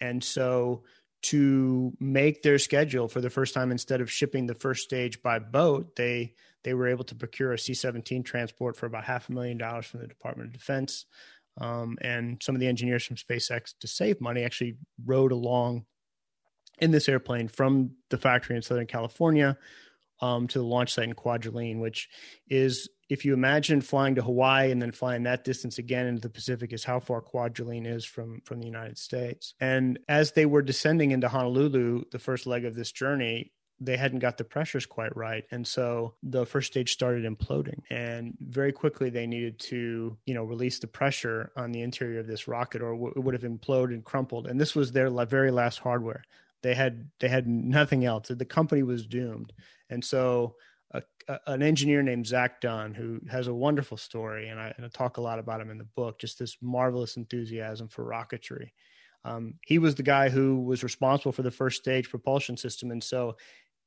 And 0.00 0.22
so 0.22 0.84
to 1.22 1.92
make 1.98 2.42
their 2.42 2.58
schedule 2.58 3.08
for 3.08 3.20
the 3.20 3.30
first 3.30 3.54
time 3.54 3.72
instead 3.72 4.00
of 4.00 4.10
shipping 4.10 4.46
the 4.46 4.54
first 4.54 4.82
stage 4.82 5.22
by 5.22 5.38
boat, 5.38 5.96
they 5.96 6.34
they 6.64 6.74
were 6.74 6.88
able 6.88 7.04
to 7.04 7.14
procure 7.14 7.52
a 7.52 7.58
C-17 7.58 8.24
transport 8.24 8.76
for 8.76 8.86
about 8.86 9.04
half 9.04 9.28
a 9.28 9.32
million 9.32 9.58
dollars 9.58 9.86
from 9.86 10.00
the 10.00 10.06
Department 10.06 10.48
of 10.48 10.52
Defense. 10.52 11.06
Um, 11.60 11.96
and 12.00 12.40
some 12.42 12.54
of 12.54 12.60
the 12.60 12.66
engineers 12.66 13.04
from 13.04 13.16
SpaceX, 13.16 13.74
to 13.80 13.88
save 13.88 14.20
money, 14.20 14.44
actually 14.44 14.76
rode 15.04 15.32
along 15.32 15.86
in 16.80 16.90
this 16.90 17.08
airplane 17.08 17.48
from 17.48 17.92
the 18.10 18.18
factory 18.18 18.56
in 18.56 18.62
Southern 18.62 18.86
California 18.86 19.56
um, 20.20 20.48
to 20.48 20.58
the 20.58 20.64
launch 20.64 20.92
site 20.92 21.08
in 21.08 21.14
Kwajalein, 21.14 21.80
which 21.80 22.08
is 22.48 22.88
if 23.08 23.24
you 23.24 23.32
imagine 23.32 23.80
flying 23.80 24.14
to 24.16 24.22
Hawaii 24.22 24.70
and 24.70 24.82
then 24.82 24.92
flying 24.92 25.22
that 25.22 25.44
distance 25.44 25.78
again 25.78 26.06
into 26.06 26.20
the 26.20 26.28
Pacific 26.28 26.72
is 26.72 26.84
how 26.84 27.00
far 27.00 27.22
Kwajalein 27.22 27.86
is 27.86 28.04
from 28.04 28.40
from 28.44 28.60
the 28.60 28.66
United 28.66 28.98
States. 28.98 29.54
And 29.60 29.98
as 30.08 30.32
they 30.32 30.46
were 30.46 30.62
descending 30.62 31.12
into 31.12 31.28
Honolulu, 31.28 32.04
the 32.10 32.18
first 32.18 32.46
leg 32.46 32.64
of 32.64 32.74
this 32.74 32.92
journey, 32.92 33.52
they 33.80 33.96
hadn't 33.96 34.18
got 34.18 34.36
the 34.36 34.44
pressures 34.44 34.86
quite 34.86 35.16
right. 35.16 35.44
And 35.50 35.66
so 35.66 36.14
the 36.22 36.44
first 36.44 36.72
stage 36.72 36.92
started 36.92 37.24
imploding 37.24 37.80
and 37.90 38.36
very 38.40 38.72
quickly 38.72 39.08
they 39.08 39.26
needed 39.26 39.58
to 39.60 40.16
you 40.26 40.34
know 40.34 40.44
release 40.44 40.78
the 40.78 40.86
pressure 40.86 41.52
on 41.56 41.72
the 41.72 41.82
interior 41.82 42.20
of 42.20 42.26
this 42.26 42.48
rocket 42.48 42.82
or 42.82 42.92
it 42.92 43.22
would 43.22 43.34
have 43.34 43.50
imploded 43.50 43.94
and 43.94 44.04
crumpled. 44.04 44.46
And 44.46 44.60
this 44.60 44.74
was 44.74 44.92
their 44.92 45.10
very 45.26 45.50
last 45.50 45.78
hardware 45.78 46.24
they 46.62 46.74
had 46.74 47.10
they 47.20 47.28
had 47.28 47.46
nothing 47.46 48.04
else 48.04 48.28
the 48.28 48.44
company 48.44 48.82
was 48.82 49.06
doomed 49.06 49.52
and 49.90 50.04
so 50.04 50.54
a, 50.92 51.02
a, 51.28 51.38
an 51.46 51.62
engineer 51.62 52.02
named 52.02 52.26
Zach 52.26 52.60
Dunn, 52.60 52.94
who 52.94 53.20
has 53.30 53.46
a 53.46 53.54
wonderful 53.54 53.96
story, 53.96 54.48
and 54.48 54.58
I, 54.58 54.72
and 54.76 54.86
I, 54.86 54.88
talk 54.88 55.18
a 55.18 55.20
lot 55.20 55.38
about 55.38 55.60
him 55.60 55.70
in 55.70 55.78
the 55.78 55.84
book. 55.84 56.18
Just 56.18 56.38
this 56.38 56.56
marvelous 56.62 57.16
enthusiasm 57.16 57.88
for 57.88 58.04
rocketry, 58.04 58.70
um, 59.24 59.54
he 59.66 59.78
was 59.78 59.94
the 59.94 60.02
guy 60.02 60.28
who 60.28 60.60
was 60.62 60.82
responsible 60.82 61.32
for 61.32 61.42
the 61.42 61.50
first 61.50 61.80
stage 61.80 62.08
propulsion 62.08 62.56
system. 62.56 62.90
And 62.90 63.02
so 63.02 63.36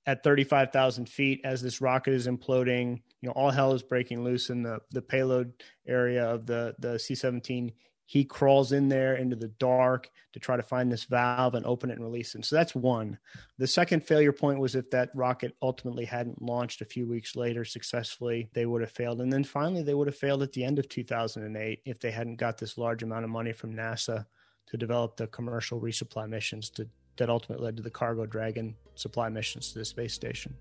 at 0.06 0.24
35,000 0.24 1.08
feet, 1.08 1.42
as 1.44 1.62
this 1.62 1.82
rocket 1.82 2.14
is 2.14 2.28
imploding, 2.28 3.02
you 3.22 3.28
know, 3.28 3.32
all 3.32 3.52
hell 3.52 3.74
is 3.74 3.84
breaking 3.84 4.24
loose 4.24 4.50
in 4.50 4.64
the, 4.64 4.80
the 4.92 5.02
payload 5.02 5.54
area 5.88 6.26
of 6.26 6.46
the, 6.46 6.76
the 6.80 7.00
C 7.00 7.16
17. 7.16 7.72
He 8.12 8.26
crawls 8.26 8.74
in 8.74 8.90
there 8.90 9.16
into 9.16 9.38
the 9.38 9.48
dark 9.48 10.10
to 10.34 10.40
try 10.42 10.58
to 10.58 10.64
find 10.64 10.92
this 10.92 11.06
valve 11.06 11.56
and 11.56 11.66
open 11.66 11.90
it 11.90 11.94
and 11.94 12.04
release 12.04 12.36
it. 12.36 12.44
So 12.44 12.58
that's 12.58 12.76
one. 12.76 13.18
The 13.58 13.66
second 13.66 14.06
failure 14.06 14.34
point 14.34 14.60
was 14.60 14.76
if 14.76 14.90
that 14.90 15.12
rocket 15.16 15.56
ultimately 15.62 16.04
hadn't 16.04 16.42
launched 16.42 16.82
a 16.82 16.86
few 16.86 17.08
weeks 17.08 17.38
later 17.38 17.64
successfully, 17.64 18.50
they 18.52 18.66
would 18.66 18.82
have 18.82 18.92
failed. 18.92 19.22
And 19.22 19.32
then 19.32 19.46
finally, 19.46 19.82
they 19.82 19.94
would 19.94 20.10
have 20.10 20.18
failed 20.18 20.44
at 20.44 20.52
the 20.52 20.66
end 20.66 20.78
of 20.78 20.90
2008 20.90 21.80
if 21.86 22.02
they 22.02 22.12
hadn't 22.12 22.36
got 22.36 22.58
this 22.58 22.78
large 22.78 23.02
amount 23.02 23.24
of 23.24 23.32
money 23.32 23.54
from 23.54 23.74
NASA 23.74 24.26
to 24.68 24.76
develop 24.76 25.16
the 25.16 25.28
commercial 25.28 25.80
resupply 25.80 26.28
missions 26.28 26.70
to, 26.72 26.86
that 27.16 27.30
ultimately 27.30 27.64
led 27.64 27.78
to 27.78 27.84
the 27.84 27.90
Cargo 27.90 28.26
Dragon 28.26 28.76
supply 28.96 29.30
missions 29.30 29.72
to 29.72 29.80
the 29.80 29.86
space 29.86 30.14
station. 30.14 30.54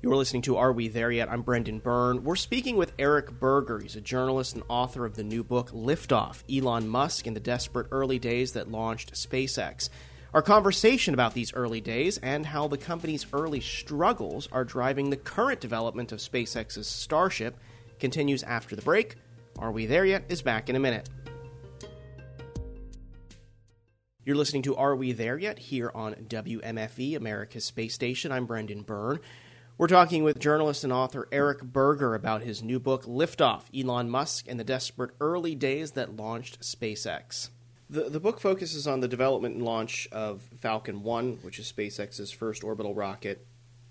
You're 0.00 0.14
listening 0.14 0.42
to 0.42 0.56
Are 0.56 0.72
We 0.72 0.86
There 0.86 1.10
Yet? 1.10 1.28
I'm 1.28 1.42
Brendan 1.42 1.80
Byrne. 1.80 2.22
We're 2.22 2.36
speaking 2.36 2.76
with 2.76 2.92
Eric 3.00 3.40
Berger. 3.40 3.80
He's 3.80 3.96
a 3.96 4.00
journalist 4.00 4.54
and 4.54 4.62
author 4.68 5.04
of 5.04 5.16
the 5.16 5.24
new 5.24 5.42
book, 5.42 5.72
Liftoff 5.72 6.44
Elon 6.48 6.86
Musk 6.88 7.26
in 7.26 7.34
the 7.34 7.40
Desperate 7.40 7.88
Early 7.90 8.18
Days 8.20 8.52
That 8.52 8.70
Launched 8.70 9.14
SpaceX. 9.14 9.88
Our 10.32 10.42
conversation 10.42 11.14
about 11.14 11.34
these 11.34 11.52
early 11.52 11.80
days 11.80 12.18
and 12.18 12.46
how 12.46 12.68
the 12.68 12.78
company's 12.78 13.26
early 13.32 13.60
struggles 13.60 14.48
are 14.52 14.64
driving 14.64 15.10
the 15.10 15.16
current 15.16 15.60
development 15.60 16.12
of 16.12 16.20
SpaceX's 16.20 16.86
Starship 16.86 17.56
continues 17.98 18.44
after 18.44 18.76
the 18.76 18.82
break. 18.82 19.16
Are 19.58 19.72
We 19.72 19.86
There 19.86 20.04
Yet? 20.04 20.26
is 20.28 20.42
back 20.42 20.68
in 20.70 20.76
a 20.76 20.80
minute. 20.80 21.08
You're 24.24 24.36
listening 24.36 24.62
to 24.62 24.76
Are 24.76 24.94
We 24.94 25.10
There 25.10 25.38
Yet? 25.38 25.58
here 25.58 25.90
on 25.92 26.14
WMFE, 26.14 27.16
America's 27.16 27.64
Space 27.64 27.94
Station. 27.94 28.30
I'm 28.30 28.46
Brendan 28.46 28.82
Byrne. 28.82 29.18
We're 29.78 29.86
talking 29.86 30.24
with 30.24 30.40
journalist 30.40 30.82
and 30.82 30.92
author 30.92 31.28
Eric 31.30 31.62
Berger 31.62 32.16
about 32.16 32.42
his 32.42 32.64
new 32.64 32.80
book, 32.80 33.04
Liftoff 33.04 33.66
Elon 33.72 34.10
Musk 34.10 34.46
and 34.48 34.58
the 34.58 34.64
Desperate 34.64 35.12
Early 35.20 35.54
Days 35.54 35.92
That 35.92 36.16
Launched 36.16 36.58
SpaceX. 36.58 37.50
The, 37.88 38.10
the 38.10 38.18
book 38.18 38.40
focuses 38.40 38.88
on 38.88 38.98
the 38.98 39.06
development 39.06 39.54
and 39.54 39.64
launch 39.64 40.08
of 40.10 40.42
Falcon 40.58 41.04
1, 41.04 41.38
which 41.42 41.60
is 41.60 41.72
SpaceX's 41.72 42.32
first 42.32 42.64
orbital 42.64 42.92
rocket, 42.92 43.46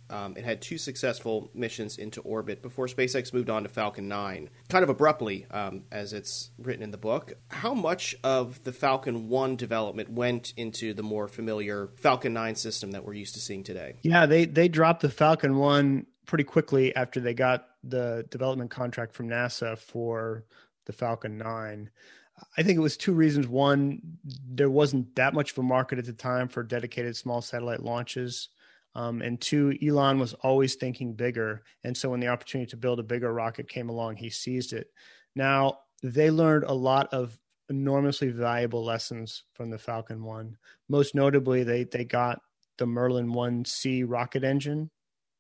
um, 0.10 0.36
it 0.38 0.46
had 0.46 0.62
two 0.62 0.78
successful 0.78 1.50
missions 1.54 1.98
into 1.98 2.22
orbit 2.22 2.62
before 2.62 2.88
SpaceX 2.88 3.34
moved 3.34 3.50
on 3.50 3.64
to 3.64 3.70
Falcon 3.70 4.08
9, 4.08 4.50
kind 4.70 4.84
of 4.84 4.90
abruptly, 4.90 5.46
um, 5.52 5.84
as 5.92 6.14
it's 6.14 6.52
written 6.58 6.84
in 6.84 6.92
the 6.92 6.98
book. 6.98 7.34
How 7.50 7.74
much 7.74 8.16
of 8.24 8.64
the 8.64 8.72
Falcon 8.72 9.30
1 9.30 9.56
development 9.56 10.10
went 10.10 10.54
into 10.56 10.94
the 10.94 11.04
more 11.04 11.28
familiar 11.28 11.90
Falcon 11.98 12.34
9 12.34 12.56
system 12.56 12.92
that 12.92 13.04
we're 13.04 13.14
used 13.14 13.34
to 13.36 13.42
seeing 13.42 13.64
today? 13.64 13.96
Yeah, 14.02 14.26
they, 14.26 14.46
they 14.46 14.68
dropped 14.68 15.02
the 15.02 15.10
Falcon 15.10 15.58
1 15.58 16.06
pretty 16.26 16.44
quickly 16.44 16.96
after 16.96 17.20
they 17.20 17.34
got 17.34 17.68
the 17.84 18.26
development 18.30 18.72
contract 18.72 19.14
from 19.14 19.30
NASA 19.30 19.78
for 19.78 20.46
the 20.86 20.94
Falcon 20.94 21.38
9. 21.38 21.90
I 22.56 22.64
think 22.64 22.78
it 22.78 22.82
was 22.82 22.98
two 22.98 23.14
reasons. 23.14 23.48
One, 23.48 24.02
there 24.24 24.70
wasn't 24.70 25.16
that 25.16 25.34
much 25.34 25.52
of 25.52 25.58
a 25.58 25.64
market 25.64 26.00
at 26.00 26.06
the 26.06 26.14
time 26.14 26.48
for 26.48 26.64
dedicated 26.64 27.16
small 27.16 27.42
satellite 27.42 27.82
launches. 27.82 28.50
Um, 28.98 29.22
and 29.22 29.40
two, 29.40 29.78
Elon 29.86 30.18
was 30.18 30.34
always 30.34 30.74
thinking 30.74 31.14
bigger. 31.14 31.64
And 31.84 31.96
so 31.96 32.10
when 32.10 32.20
the 32.20 32.30
opportunity 32.30 32.68
to 32.72 32.78
build 32.78 33.00
a 33.00 33.04
bigger 33.04 33.32
rocket 33.32 33.70
came 33.70 33.90
along, 33.90 34.16
he 34.16 34.32
seized 34.32 34.74
it. 34.74 34.88
Now, 35.36 35.82
they 36.02 36.32
learned 36.32 36.64
a 36.64 36.74
lot 36.74 37.14
of 37.14 37.38
enormously 37.70 38.30
valuable 38.30 38.84
lessons 38.84 39.44
from 39.54 39.70
the 39.70 39.78
Falcon 39.78 40.24
1. 40.24 40.58
Most 40.90 41.14
notably, 41.14 41.64
they, 41.64 41.84
they 41.84 42.06
got 42.06 42.42
the 42.80 42.88
Merlin 42.88 43.28
1C 43.28 44.04
rocket 44.08 44.44
engine 44.44 44.90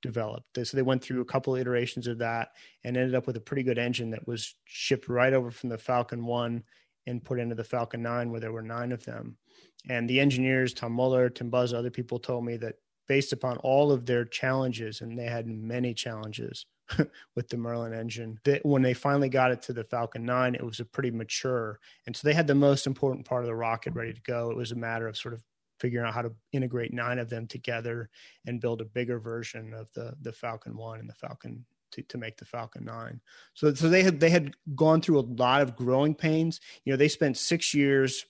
developed. 0.04 0.46
So 0.64 0.78
they 0.78 0.84
went 0.84 1.04
through 1.04 1.22
a 1.22 1.26
couple 1.26 1.56
of 1.56 1.60
iterations 1.62 2.06
of 2.06 2.20
that 2.20 2.50
and 2.84 2.96
ended 2.96 3.16
up 3.16 3.26
with 3.26 3.38
a 3.38 3.42
pretty 3.42 3.64
good 3.64 3.80
engine 3.80 4.12
that 4.12 4.28
was 4.28 4.54
shipped 4.66 5.10
right 5.10 5.34
over 5.34 5.50
from 5.50 5.70
the 5.70 5.80
Falcon 5.80 6.26
1 6.28 6.64
and 7.08 7.24
put 7.24 7.40
into 7.40 7.56
the 7.56 7.64
Falcon 7.64 8.04
9, 8.04 8.30
where 8.30 8.40
there 8.40 8.52
were 8.52 8.62
nine 8.62 8.92
of 8.92 9.04
them. 9.04 9.36
And 9.90 10.08
the 10.08 10.20
engineers, 10.20 10.76
Tom 10.76 10.96
Mueller, 10.96 11.30
Tim 11.30 11.50
Buzza, 11.50 11.74
other 11.74 11.90
people 11.90 12.20
told 12.20 12.46
me 12.46 12.58
that 12.58 12.76
based 13.08 13.34
upon 13.34 13.58
all 13.58 13.92
of 13.92 14.06
their 14.06 14.26
challenges, 14.26 15.02
and 15.02 15.18
they 15.18 15.26
had 15.26 15.48
many 15.48 15.94
challenges 15.94 16.66
with 17.36 17.50
the 17.50 17.58
Merlin 17.58 17.94
engine. 17.94 18.40
That 18.44 18.66
when 18.66 18.82
they 18.82 18.94
finally 18.94 19.30
got 19.30 19.52
it 19.52 19.62
to 19.64 19.74
the 19.74 19.84
Falcon 19.84 20.26
9, 20.26 20.56
it 20.56 20.64
was 20.64 20.80
a 20.80 20.86
pretty 20.86 21.12
mature. 21.12 21.80
And 22.06 22.16
so 22.16 22.28
they 22.28 22.34
had 22.34 22.48
the 22.48 22.56
most 22.56 22.88
important 22.88 23.26
part 23.26 23.44
of 23.44 23.48
the 23.48 23.56
rocket 23.56 23.94
ready 23.94 24.14
to 24.14 24.22
go. 24.22 24.52
It 24.52 24.58
was 24.58 24.72
a 24.72 24.76
matter 24.76 25.08
of 25.08 25.18
sort 25.18 25.34
of 25.34 25.44
figuring 25.80 26.08
out 26.08 26.14
how 26.14 26.24
to 26.24 26.34
integrate 26.52 26.94
nine 26.94 27.20
of 27.20 27.30
them 27.30 27.48
together 27.48 28.10
and 28.46 28.62
build 28.62 28.82
a 28.82 28.86
bigger 28.86 29.20
version 29.20 29.74
of 29.74 29.88
the 29.94 30.14
the 30.22 30.34
Falcon 30.34 30.76
1 30.76 31.00
and 31.00 31.10
the 31.10 31.14
Falcon 31.14 31.66
to, 31.92 32.02
to 32.04 32.18
make 32.18 32.38
the 32.38 32.46
Falcon 32.46 32.86
9. 32.86 33.22
So 33.54 33.74
so 33.74 33.90
they 33.90 34.04
had 34.04 34.20
they 34.20 34.30
had 34.30 34.56
gone 34.76 35.02
through 35.02 35.20
a 35.20 35.22
lot 35.22 35.62
of 35.62 35.76
growing 35.76 36.16
pains. 36.16 36.60
You 36.84 36.94
know, 36.94 36.98
they 36.98 37.08
spent 37.08 37.38
6 37.38 37.74
years 37.74 38.26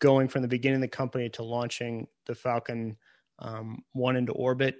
going 0.00 0.28
from 0.28 0.42
the 0.42 0.48
beginning 0.48 0.76
of 0.76 0.82
the 0.82 0.88
company 0.88 1.28
to 1.28 1.42
launching 1.42 2.06
the 2.26 2.34
Falcon 2.34 2.96
um, 3.40 3.82
one 3.92 4.16
into 4.16 4.32
orbit. 4.32 4.76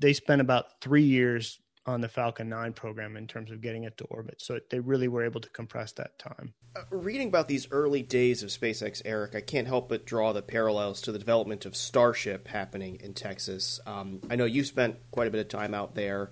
They 0.00 0.12
spent 0.12 0.40
about 0.40 0.80
three 0.80 1.04
years 1.04 1.60
on 1.84 2.00
the 2.00 2.08
Falcon 2.08 2.48
9 2.48 2.72
program 2.74 3.16
in 3.16 3.26
terms 3.26 3.50
of 3.50 3.60
getting 3.60 3.84
it 3.84 3.96
to 3.98 4.04
orbit. 4.04 4.40
So 4.40 4.60
they 4.70 4.78
really 4.78 5.08
were 5.08 5.24
able 5.24 5.40
to 5.40 5.50
compress 5.50 5.92
that 5.92 6.18
time. 6.18 6.54
Uh, 6.76 6.82
reading 6.90 7.28
about 7.28 7.48
these 7.48 7.66
early 7.70 8.02
days 8.02 8.42
of 8.42 8.50
SpaceX, 8.50 9.02
Eric, 9.04 9.34
I 9.34 9.40
can't 9.40 9.66
help 9.66 9.88
but 9.88 10.06
draw 10.06 10.32
the 10.32 10.42
parallels 10.42 11.00
to 11.02 11.12
the 11.12 11.18
development 11.18 11.66
of 11.66 11.76
Starship 11.76 12.48
happening 12.48 12.98
in 13.02 13.14
Texas. 13.14 13.80
Um, 13.84 14.20
I 14.30 14.36
know 14.36 14.44
you 14.44 14.64
spent 14.64 14.96
quite 15.10 15.26
a 15.26 15.30
bit 15.30 15.40
of 15.40 15.48
time 15.48 15.74
out 15.74 15.94
there 15.94 16.30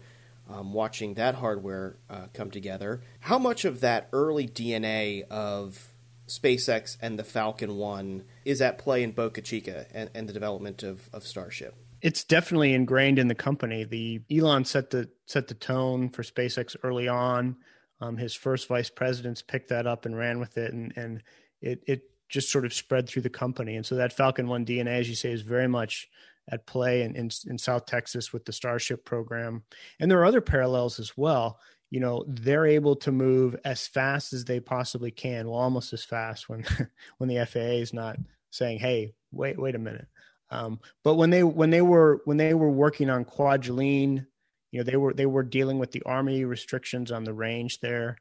um, 0.48 0.72
watching 0.72 1.14
that 1.14 1.36
hardware 1.36 1.96
uh, 2.08 2.26
come 2.32 2.50
together. 2.50 3.02
How 3.20 3.38
much 3.38 3.64
of 3.64 3.80
that 3.80 4.08
early 4.12 4.46
DNA 4.46 5.26
of 5.28 5.89
SpaceX 6.30 6.96
and 7.02 7.18
the 7.18 7.24
Falcon 7.24 7.76
1 7.76 8.24
is 8.44 8.62
at 8.62 8.78
play 8.78 9.02
in 9.02 9.10
Boca 9.10 9.42
Chica 9.42 9.86
and, 9.92 10.10
and 10.14 10.28
the 10.28 10.32
development 10.32 10.82
of, 10.82 11.10
of 11.12 11.26
Starship? 11.26 11.74
It's 12.00 12.24
definitely 12.24 12.72
ingrained 12.72 13.18
in 13.18 13.28
the 13.28 13.34
company. 13.34 13.84
The 13.84 14.22
Elon 14.30 14.64
set 14.64 14.90
the 14.90 15.10
set 15.26 15.48
the 15.48 15.54
tone 15.54 16.08
for 16.08 16.22
SpaceX 16.22 16.76
early 16.82 17.08
on. 17.08 17.56
Um, 18.00 18.16
his 18.16 18.34
first 18.34 18.68
vice 18.68 18.88
presidents 18.88 19.42
picked 19.42 19.68
that 19.68 19.86
up 19.86 20.06
and 20.06 20.16
ran 20.16 20.38
with 20.38 20.56
it, 20.56 20.72
and 20.72 20.94
and 20.96 21.22
it 21.60 21.82
it 21.86 22.02
just 22.30 22.50
sort 22.50 22.64
of 22.64 22.72
spread 22.72 23.06
through 23.06 23.22
the 23.22 23.28
company. 23.28 23.76
And 23.76 23.84
so 23.84 23.96
that 23.96 24.14
Falcon 24.14 24.48
One 24.48 24.64
DNA, 24.64 25.00
as 25.00 25.10
you 25.10 25.14
say, 25.14 25.30
is 25.30 25.42
very 25.42 25.68
much 25.68 26.08
at 26.48 26.66
play 26.66 27.02
in, 27.02 27.14
in, 27.16 27.30
in 27.46 27.58
South 27.58 27.86
Texas 27.86 28.32
with 28.32 28.44
the 28.44 28.52
Starship 28.52 29.04
program. 29.04 29.62
And 29.98 30.10
there 30.10 30.18
are 30.20 30.24
other 30.24 30.40
parallels 30.40 30.98
as 30.98 31.16
well 31.16 31.58
you 31.90 32.00
know 32.00 32.24
they're 32.26 32.66
able 32.66 32.96
to 32.96 33.12
move 33.12 33.56
as 33.64 33.86
fast 33.86 34.32
as 34.32 34.44
they 34.44 34.60
possibly 34.60 35.10
can 35.10 35.48
well 35.48 35.58
almost 35.58 35.92
as 35.92 36.04
fast 36.04 36.48
when 36.48 36.64
when 37.18 37.28
the 37.28 37.44
faa 37.46 37.58
is 37.58 37.92
not 37.92 38.16
saying 38.50 38.78
hey 38.78 39.12
wait 39.32 39.58
wait 39.58 39.74
a 39.74 39.78
minute. 39.78 40.06
Um, 40.52 40.80
but 41.04 41.14
when 41.14 41.30
they 41.30 41.44
when 41.44 41.70
they 41.70 41.82
were 41.82 42.22
when 42.24 42.36
they 42.36 42.54
were 42.54 42.70
working 42.70 43.08
on 43.08 43.24
kwajalein 43.24 44.26
you 44.72 44.80
know 44.80 44.84
they 44.84 44.96
were 44.96 45.14
they 45.14 45.26
were 45.26 45.44
dealing 45.44 45.78
with 45.78 45.92
the 45.92 46.02
army 46.04 46.44
restrictions 46.44 47.12
on 47.12 47.24
the 47.24 47.34
range 47.34 47.80
there 47.80 48.16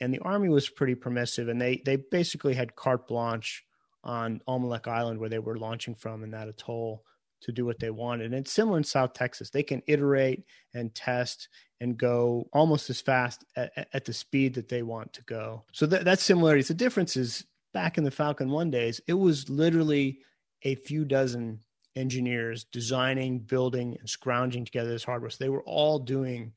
and 0.00 0.12
the 0.12 0.20
army 0.20 0.48
was 0.48 0.68
pretty 0.68 0.94
permissive 0.94 1.48
and 1.48 1.60
they 1.60 1.82
they 1.84 1.96
basically 1.96 2.54
had 2.54 2.74
carte 2.74 3.06
blanche 3.06 3.64
on 4.02 4.40
Omelek 4.48 4.86
Island 4.86 5.18
where 5.18 5.28
they 5.28 5.38
were 5.38 5.58
launching 5.58 5.94
from 5.94 6.22
in 6.24 6.30
that 6.30 6.48
atoll 6.48 7.04
to 7.44 7.52
do 7.52 7.64
what 7.64 7.78
they 7.78 7.90
wanted. 7.90 8.26
And 8.26 8.34
it's 8.34 8.52
similar 8.52 8.78
in 8.78 8.84
South 8.84 9.12
Texas. 9.12 9.50
They 9.50 9.62
can 9.62 9.82
iterate 9.86 10.44
and 10.74 10.94
test 10.94 11.48
and 11.80 11.96
go 11.96 12.48
almost 12.52 12.88
as 12.90 13.00
fast 13.00 13.44
at, 13.56 13.88
at 13.92 14.04
the 14.04 14.12
speed 14.12 14.54
that 14.54 14.68
they 14.68 14.82
want 14.82 15.12
to 15.12 15.22
go. 15.24 15.64
So 15.72 15.86
that, 15.86 16.04
that's 16.04 16.22
similarities. 16.22 16.68
The 16.68 16.74
difference 16.74 17.16
is 17.16 17.44
back 17.72 17.98
in 17.98 18.04
the 18.04 18.10
Falcon 18.10 18.50
1 18.50 18.70
days, 18.70 19.00
it 19.06 19.14
was 19.14 19.50
literally 19.50 20.20
a 20.62 20.74
few 20.76 21.04
dozen 21.04 21.60
engineers 21.96 22.64
designing, 22.64 23.40
building, 23.40 23.96
and 24.00 24.08
scrounging 24.08 24.64
together 24.64 24.90
this 24.90 25.04
hardware. 25.04 25.30
So 25.30 25.44
they 25.44 25.50
were 25.50 25.62
all 25.64 25.98
doing 25.98 26.52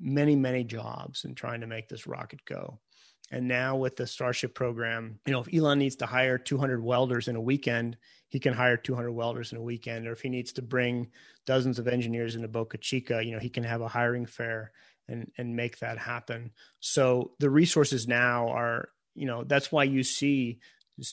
many, 0.00 0.34
many 0.34 0.64
jobs 0.64 1.24
and 1.24 1.36
trying 1.36 1.60
to 1.60 1.66
make 1.66 1.88
this 1.88 2.06
rocket 2.06 2.40
go. 2.46 2.80
And 3.30 3.48
now 3.48 3.76
with 3.76 3.96
the 3.96 4.06
Starship 4.06 4.54
program, 4.54 5.18
you 5.26 5.32
know, 5.32 5.40
if 5.40 5.52
Elon 5.52 5.78
needs 5.78 5.96
to 5.96 6.06
hire 6.06 6.38
200 6.38 6.82
welders 6.82 7.28
in 7.28 7.36
a 7.36 7.40
weekend, 7.40 7.96
he 8.28 8.38
can 8.38 8.52
hire 8.52 8.76
200 8.76 9.10
welders 9.12 9.52
in 9.52 9.58
a 9.58 9.62
weekend. 9.62 10.06
Or 10.06 10.12
if 10.12 10.20
he 10.20 10.28
needs 10.28 10.52
to 10.54 10.62
bring 10.62 11.08
dozens 11.46 11.78
of 11.78 11.88
engineers 11.88 12.36
into 12.36 12.48
Boca 12.48 12.78
Chica, 12.78 13.24
you 13.24 13.32
know, 13.32 13.38
he 13.38 13.48
can 13.48 13.64
have 13.64 13.80
a 13.80 13.88
hiring 13.88 14.26
fair 14.26 14.72
and 15.08 15.30
and 15.38 15.56
make 15.56 15.78
that 15.78 15.98
happen. 15.98 16.50
So 16.80 17.32
the 17.38 17.50
resources 17.50 18.06
now 18.08 18.48
are, 18.48 18.88
you 19.14 19.26
know, 19.26 19.44
that's 19.44 19.72
why 19.72 19.84
you 19.84 20.02
see 20.02 20.60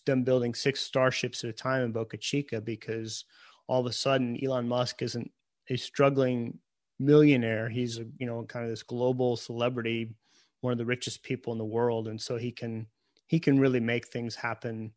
them 0.06 0.24
building 0.24 0.54
six 0.54 0.82
starships 0.82 1.43
at 1.43 1.50
a 1.50 1.54
time 1.54 1.84
in 1.84 1.91
Boca 1.91 2.17
Chica 2.17 2.62
because 2.62 3.26
all 3.67 3.80
of 3.80 3.86
a 3.86 3.93
sudden 3.93 4.38
Elon 4.43 4.67
Musk 4.67 5.02
isn't 5.02 5.32
a 5.69 5.78
struggling 5.78 6.60
millionaire. 7.00 7.69
He's 7.69 7.97
a, 7.97 8.06
you 8.17 8.28
know 8.28 8.43
kind 8.43 8.65
of 8.65 8.71
this 8.71 8.84
global 8.84 9.38
celebrity, 9.38 10.12
one 10.62 10.71
of 10.71 10.78
the 10.78 10.86
richest 10.86 11.24
people 11.24 11.52
in 11.52 11.60
the 11.60 11.65
world, 11.65 12.08
and 12.08 12.21
so 12.21 12.38
he 12.38 12.52
can 12.52 12.88
he 13.28 13.39
can 13.39 13.60
really 13.60 13.80
make 13.80 14.08
things 14.08 14.36
happen 14.36 14.93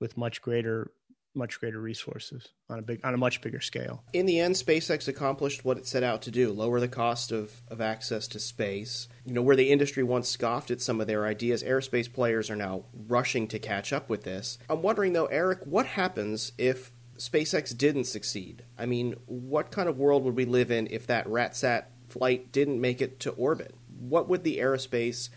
with 0.00 0.16
much 0.16 0.42
greater 0.42 0.90
much 1.36 1.58
greater 1.58 1.80
resources 1.80 2.48
on 2.70 2.78
a 2.78 2.82
big 2.82 3.00
on 3.04 3.14
a 3.14 3.18
much 3.18 3.40
bigger 3.40 3.60
scale. 3.60 4.04
In 4.12 4.26
the 4.26 4.38
end, 4.38 4.54
SpaceX 4.54 5.08
accomplished 5.08 5.64
what 5.64 5.78
it 5.78 5.86
set 5.86 6.02
out 6.02 6.22
to 6.22 6.30
do: 6.30 6.52
lower 6.52 6.80
the 6.80 6.88
cost 6.88 7.32
of, 7.32 7.62
of 7.68 7.80
access 7.80 8.28
to 8.28 8.38
space. 8.38 9.08
You 9.24 9.34
know, 9.34 9.42
where 9.42 9.56
the 9.56 9.70
industry 9.70 10.02
once 10.02 10.28
scoffed 10.28 10.70
at 10.70 10.80
some 10.80 11.00
of 11.00 11.06
their 11.06 11.26
ideas, 11.26 11.62
aerospace 11.62 12.12
players 12.12 12.50
are 12.50 12.56
now 12.56 12.84
rushing 12.92 13.48
to 13.48 13.58
catch 13.58 13.92
up 13.92 14.08
with 14.08 14.24
this. 14.24 14.58
I'm 14.68 14.82
wondering 14.82 15.12
though, 15.12 15.26
Eric, 15.26 15.66
what 15.66 15.86
happens 15.86 16.52
if 16.58 16.92
SpaceX 17.16 17.76
didn't 17.76 18.04
succeed? 18.04 18.64
I 18.78 18.86
mean, 18.86 19.14
what 19.26 19.70
kind 19.70 19.88
of 19.88 19.98
world 19.98 20.24
would 20.24 20.36
we 20.36 20.44
live 20.44 20.70
in 20.70 20.88
if 20.90 21.06
that 21.06 21.26
RatSat 21.26 21.84
flight 22.08 22.52
didn't 22.52 22.80
make 22.80 23.00
it 23.00 23.20
to 23.20 23.30
orbit? 23.30 23.74
What 24.08 24.28
would 24.28 24.44
the 24.44 24.58
aerospace 24.58 25.30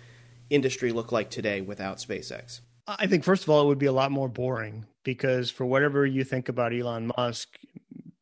industry 0.49 0.91
look 0.91 1.11
like 1.11 1.29
today 1.29 1.61
without 1.61 1.97
SpaceX? 1.97 2.61
I 2.87 3.07
think 3.07 3.23
first 3.23 3.43
of 3.43 3.49
all, 3.49 3.63
it 3.63 3.67
would 3.67 3.79
be 3.79 3.87
a 3.87 3.91
lot 3.91 4.11
more 4.11 4.29
boring 4.29 4.85
because 5.03 5.49
for 5.49 5.65
whatever 5.65 6.05
you 6.05 6.23
think 6.23 6.47
about 6.47 6.73
Elon 6.73 7.11
Musk, 7.17 7.57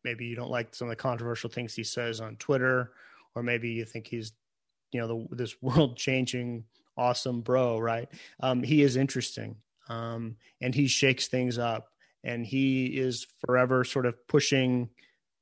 maybe 0.04 0.26
you 0.26 0.36
don't 0.36 0.50
like 0.50 0.74
some 0.74 0.88
of 0.88 0.92
the 0.92 0.96
controversial 0.96 1.50
things 1.50 1.74
he 1.74 1.84
says 1.84 2.20
on 2.20 2.36
Twitter, 2.38 2.92
or 3.36 3.44
maybe 3.44 3.70
you 3.70 3.86
think 3.86 4.08
he's, 4.08 4.34
you 4.92 5.00
know, 5.00 5.08
the, 5.08 5.36
this 5.36 5.56
world 5.62 5.98
changing 5.98 6.64
awesome 6.98 7.42
bro, 7.42 7.78
right? 7.80 8.08
Um, 8.40 8.64
he 8.64 8.82
is 8.82 8.96
interesting, 8.96 9.58
um, 9.90 10.38
and 10.62 10.74
he 10.74 10.88
shakes 10.88 11.28
things 11.28 11.58
up, 11.58 11.90
and 12.24 12.46
he 12.46 12.86
is 12.86 13.28
forever 13.46 13.84
sort 13.84 14.06
of 14.06 14.16
pushing 14.28 14.90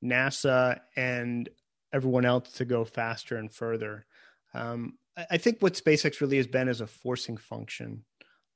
NASA 0.03 0.79
and 0.95 1.47
everyone 1.93 2.25
else 2.25 2.51
to 2.53 2.65
go 2.65 2.83
faster 2.83 3.37
and 3.37 3.53
further. 3.53 4.05
Um, 4.53 4.97
I 5.29 5.37
think 5.37 5.59
what 5.59 5.73
SpaceX 5.73 6.21
really 6.21 6.37
has 6.37 6.47
been 6.47 6.67
is 6.67 6.81
a 6.81 6.87
forcing 6.87 7.37
function. 7.37 8.03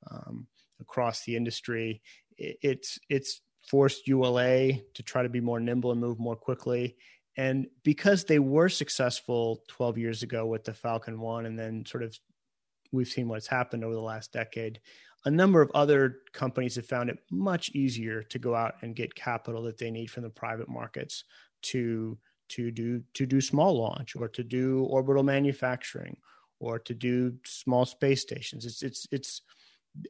Um, 0.09 0.47
across 0.79 1.23
the 1.23 1.35
industry. 1.35 2.01
It's 2.37 2.99
it's 3.09 3.41
forced 3.69 4.07
ULA 4.07 4.73
to 4.93 5.03
try 5.03 5.23
to 5.23 5.29
be 5.29 5.41
more 5.41 5.59
nimble 5.59 5.91
and 5.91 5.99
move 5.99 6.19
more 6.19 6.35
quickly. 6.35 6.95
And 7.35 7.67
because 7.83 8.23
they 8.23 8.39
were 8.39 8.69
successful 8.69 9.63
12 9.67 9.97
years 9.97 10.23
ago 10.23 10.45
with 10.45 10.63
the 10.63 10.73
Falcon 10.73 11.19
1, 11.19 11.45
and 11.45 11.57
then 11.59 11.85
sort 11.85 12.03
of 12.03 12.17
we've 12.91 13.07
seen 13.07 13.27
what's 13.27 13.47
happened 13.47 13.83
over 13.83 13.93
the 13.93 14.01
last 14.01 14.31
decade, 14.31 14.79
a 15.25 15.31
number 15.31 15.61
of 15.61 15.71
other 15.75 16.19
companies 16.33 16.75
have 16.75 16.85
found 16.85 17.09
it 17.09 17.19
much 17.29 17.69
easier 17.71 18.23
to 18.23 18.39
go 18.39 18.55
out 18.55 18.75
and 18.81 18.95
get 18.95 19.13
capital 19.13 19.63
that 19.63 19.77
they 19.77 19.91
need 19.91 20.09
from 20.09 20.23
the 20.23 20.29
private 20.29 20.69
markets 20.69 21.25
to 21.63 22.17
to 22.49 22.71
do 22.71 23.03
to 23.13 23.25
do 23.25 23.41
small 23.41 23.77
launch 23.77 24.15
or 24.15 24.27
to 24.29 24.43
do 24.43 24.83
orbital 24.83 25.23
manufacturing 25.23 26.17
or 26.59 26.79
to 26.79 26.93
do 26.93 27.35
small 27.45 27.85
space 27.85 28.21
stations. 28.21 28.65
It's 28.65 28.83
it's 28.83 29.07
it's 29.11 29.41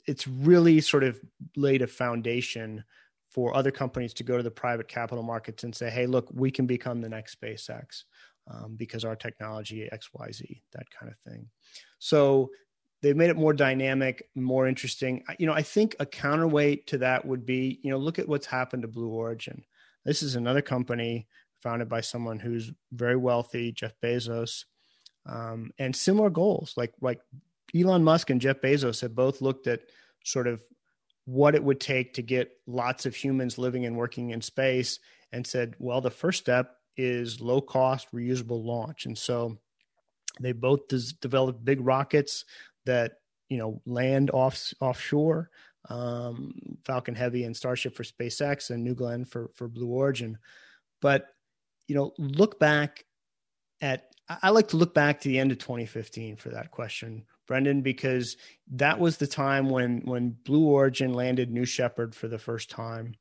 it's 0.06 0.28
really 0.28 0.82
sort 0.82 1.04
of 1.04 1.20
laid 1.56 1.82
a 1.82 1.88
foundation 1.88 2.84
for 3.30 3.56
other 3.56 3.72
companies 3.72 4.14
to 4.16 4.24
go 4.24 4.38
to 4.38 4.44
the 4.44 4.52
private 4.52 4.88
capital 4.88 5.24
markets 5.24 5.64
and 5.64 5.76
say, 5.76 5.90
hey, 5.90 6.08
look, 6.08 6.28
we 6.34 6.50
can 6.50 6.66
become 6.66 7.02
the 7.02 7.10
next 7.10 7.40
SpaceX 7.40 8.04
um, 8.50 8.76
because 8.76 9.06
our 9.06 9.16
technology 9.16 9.88
XYZ, 9.92 10.62
that 10.74 10.90
kind 10.90 11.12
of 11.12 11.18
thing. 11.20 11.48
So 12.00 12.50
they've 13.02 13.16
made 13.16 13.30
it 13.30 13.38
more 13.38 13.54
dynamic, 13.54 14.30
more 14.36 14.68
interesting. 14.68 15.24
You 15.38 15.48
know, 15.48 15.54
I 15.54 15.62
think 15.62 15.96
a 16.00 16.06
counterweight 16.06 16.88
to 16.88 16.98
that 17.00 17.26
would 17.26 17.46
be, 17.46 17.80
you 17.84 17.92
know, 17.92 17.98
look 17.98 18.20
at 18.20 18.28
what's 18.28 18.48
happened 18.48 18.84
to 18.84 18.88
Blue 18.88 19.10
Origin. 19.10 19.64
This 20.06 20.24
is 20.24 20.36
another 20.36 20.62
company 20.62 21.28
founded 21.68 21.90
by 21.90 22.00
someone 22.00 22.40
who's 22.40 22.72
very 22.94 23.18
wealthy, 23.18 23.74
Jeff 23.74 23.92
Bezos, 24.02 24.64
um, 25.26 25.72
and 25.78 25.94
similar 25.94 26.30
goals. 26.30 26.74
Like 26.78 26.94
like 27.02 27.20
Elon 27.76 28.06
Musk 28.06 28.30
and 28.30 28.40
Jeff 28.40 28.62
Bezos 28.62 29.02
have 29.02 29.14
both 29.14 29.42
looked 29.42 29.68
at 29.68 29.82
sort 30.24 30.48
of 30.48 30.64
what 31.26 31.56
it 31.56 31.64
would 31.64 31.82
take 31.82 32.14
to 32.14 32.22
get 32.22 32.52
lots 32.68 33.06
of 33.06 33.14
humans 33.14 33.58
living 33.58 33.86
and 33.86 33.98
working 33.98 34.30
in 34.30 34.42
space 34.42 35.00
and 35.34 35.46
said, 35.46 35.76
well, 35.78 36.00
the 36.00 36.10
first 36.10 36.40
step 36.40 36.78
is 36.96 37.42
low 37.42 37.60
cost, 37.60 38.10
reusable 38.14 38.64
launch. 38.64 39.06
And 39.06 39.18
so 39.18 39.58
they 40.40 40.54
both 40.54 40.88
des- 40.88 41.18
developed 41.20 41.66
big 41.66 41.86
rockets 41.86 42.46
that, 42.86 43.20
you 43.50 43.58
know, 43.58 43.82
land 43.86 44.32
off 44.32 44.74
offshore, 44.80 45.50
um, 45.90 46.54
Falcon 46.86 47.16
Heavy 47.16 47.44
and 47.44 47.56
Starship 47.56 47.94
for 47.94 48.04
SpaceX 48.04 48.70
and 48.70 48.86
New 48.86 48.96
Glenn 48.96 49.26
for, 49.26 49.50
for 49.54 49.68
Blue 49.68 49.88
Origin. 49.90 50.38
But, 51.02 51.28
you 51.88 51.96
know, 51.96 52.14
look 52.18 52.60
back 52.60 53.06
at, 53.82 54.12
I 54.30 54.50
like 54.50 54.70
to 54.70 54.78
look 54.78 54.94
back 54.94 55.22
to 55.22 55.30
the 55.30 55.40
end 55.40 55.52
of 55.52 55.58
2015 55.58 56.36
for 56.36 56.50
that 56.50 56.72
question 56.72 57.26
Brendan, 57.48 57.82
because 57.82 58.38
that 58.74 59.00
was 59.00 59.18
the 59.18 59.26
time 59.26 59.70
when 59.70 60.02
when 60.02 60.36
Blue 60.44 60.68
Origin 60.68 61.14
landed 61.14 61.50
New 61.50 61.66
Shepard 61.66 62.14
for 62.14 62.28
the 62.28 62.38
first 62.38 62.70
time 62.70 63.16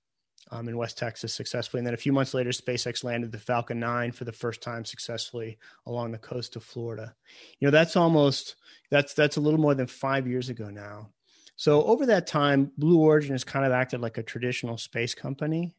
um, 0.51 0.69
in 0.69 0.77
West 0.77 0.99
Texas 0.99 1.33
successfully, 1.33 1.79
and 1.81 1.87
then 1.87 1.95
a 1.95 1.99
few 1.99 2.13
months 2.13 2.35
later, 2.35 2.51
SpaceX 2.51 3.03
landed 3.03 3.33
the 3.33 3.39
Falcon 3.39 3.81
9 3.81 4.13
for 4.13 4.25
the 4.25 4.33
first 4.33 4.61
time 4.61 4.85
successfully 4.85 5.59
along 5.87 6.11
the 6.11 6.19
coast 6.19 6.57
of 6.57 6.65
Florida. 6.65 7.15
You 7.59 7.67
know, 7.67 7.73
that's 7.73 7.97
almost 7.97 8.57
that's 8.91 9.15
that's 9.15 9.37
a 9.37 9.41
little 9.41 9.61
more 9.61 9.75
than 9.75 9.87
five 9.87 10.27
years 10.27 10.49
ago 10.49 10.69
now. 10.69 11.11
So 11.55 11.85
over 11.85 12.07
that 12.07 12.27
time, 12.27 12.73
Blue 12.77 12.99
Origin 12.99 13.33
has 13.33 13.45
kind 13.45 13.65
of 13.65 13.73
acted 13.73 14.01
like 14.01 14.19
a 14.19 14.23
traditional 14.23 14.77
space 14.77 15.15
company. 15.15 15.75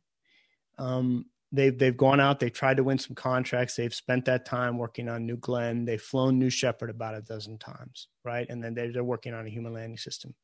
Um, 0.80 1.26
they've 1.52 1.78
they've 1.78 1.98
gone 1.98 2.20
out, 2.20 2.40
they've 2.40 2.52
tried 2.52 2.78
to 2.78 2.84
win 2.84 2.98
some 2.98 3.16
contracts, 3.16 3.76
they've 3.76 3.94
spent 3.94 4.26
that 4.26 4.46
time 4.46 4.78
working 4.78 5.10
on 5.10 5.26
New 5.26 5.38
Glenn, 5.38 5.86
they've 5.86 6.02
flown 6.02 6.40
New 6.40 6.50
Shepard 6.50 6.90
about 6.90 7.16
a 7.16 7.22
dozen 7.22 7.58
times, 7.58 8.08
right? 8.24 8.48
And 8.50 8.64
then 8.64 8.74
they're, 8.74 8.92
they're 8.92 9.04
working 9.04 9.34
on 9.34 9.46
a 9.46 9.50
human 9.50 9.74
landing 9.74 9.98
system. 9.98 10.36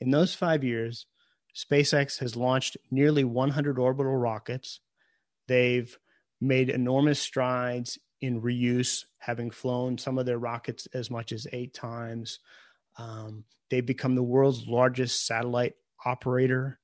In 0.00 0.10
those 0.10 0.34
five 0.34 0.62
years, 0.62 1.06
SpaceX 1.54 2.18
has 2.18 2.36
launched 2.36 2.76
nearly 2.90 3.24
100 3.24 3.78
orbital 3.78 4.16
rockets. 4.16 4.80
They've 5.48 5.96
made 6.40 6.68
enormous 6.68 7.18
strides 7.18 7.98
in 8.20 8.42
reuse, 8.42 9.04
having 9.18 9.50
flown 9.50 9.98
some 9.98 10.18
of 10.18 10.26
their 10.26 10.38
rockets 10.38 10.86
as 10.92 11.10
much 11.10 11.32
as 11.32 11.46
eight 11.52 11.72
times. 11.72 12.40
Um, 12.98 13.44
they've 13.70 13.84
become 13.84 14.14
the 14.14 14.22
world's 14.22 14.66
largest 14.66 15.26
satellite 15.26 15.74
operator. 16.04 16.78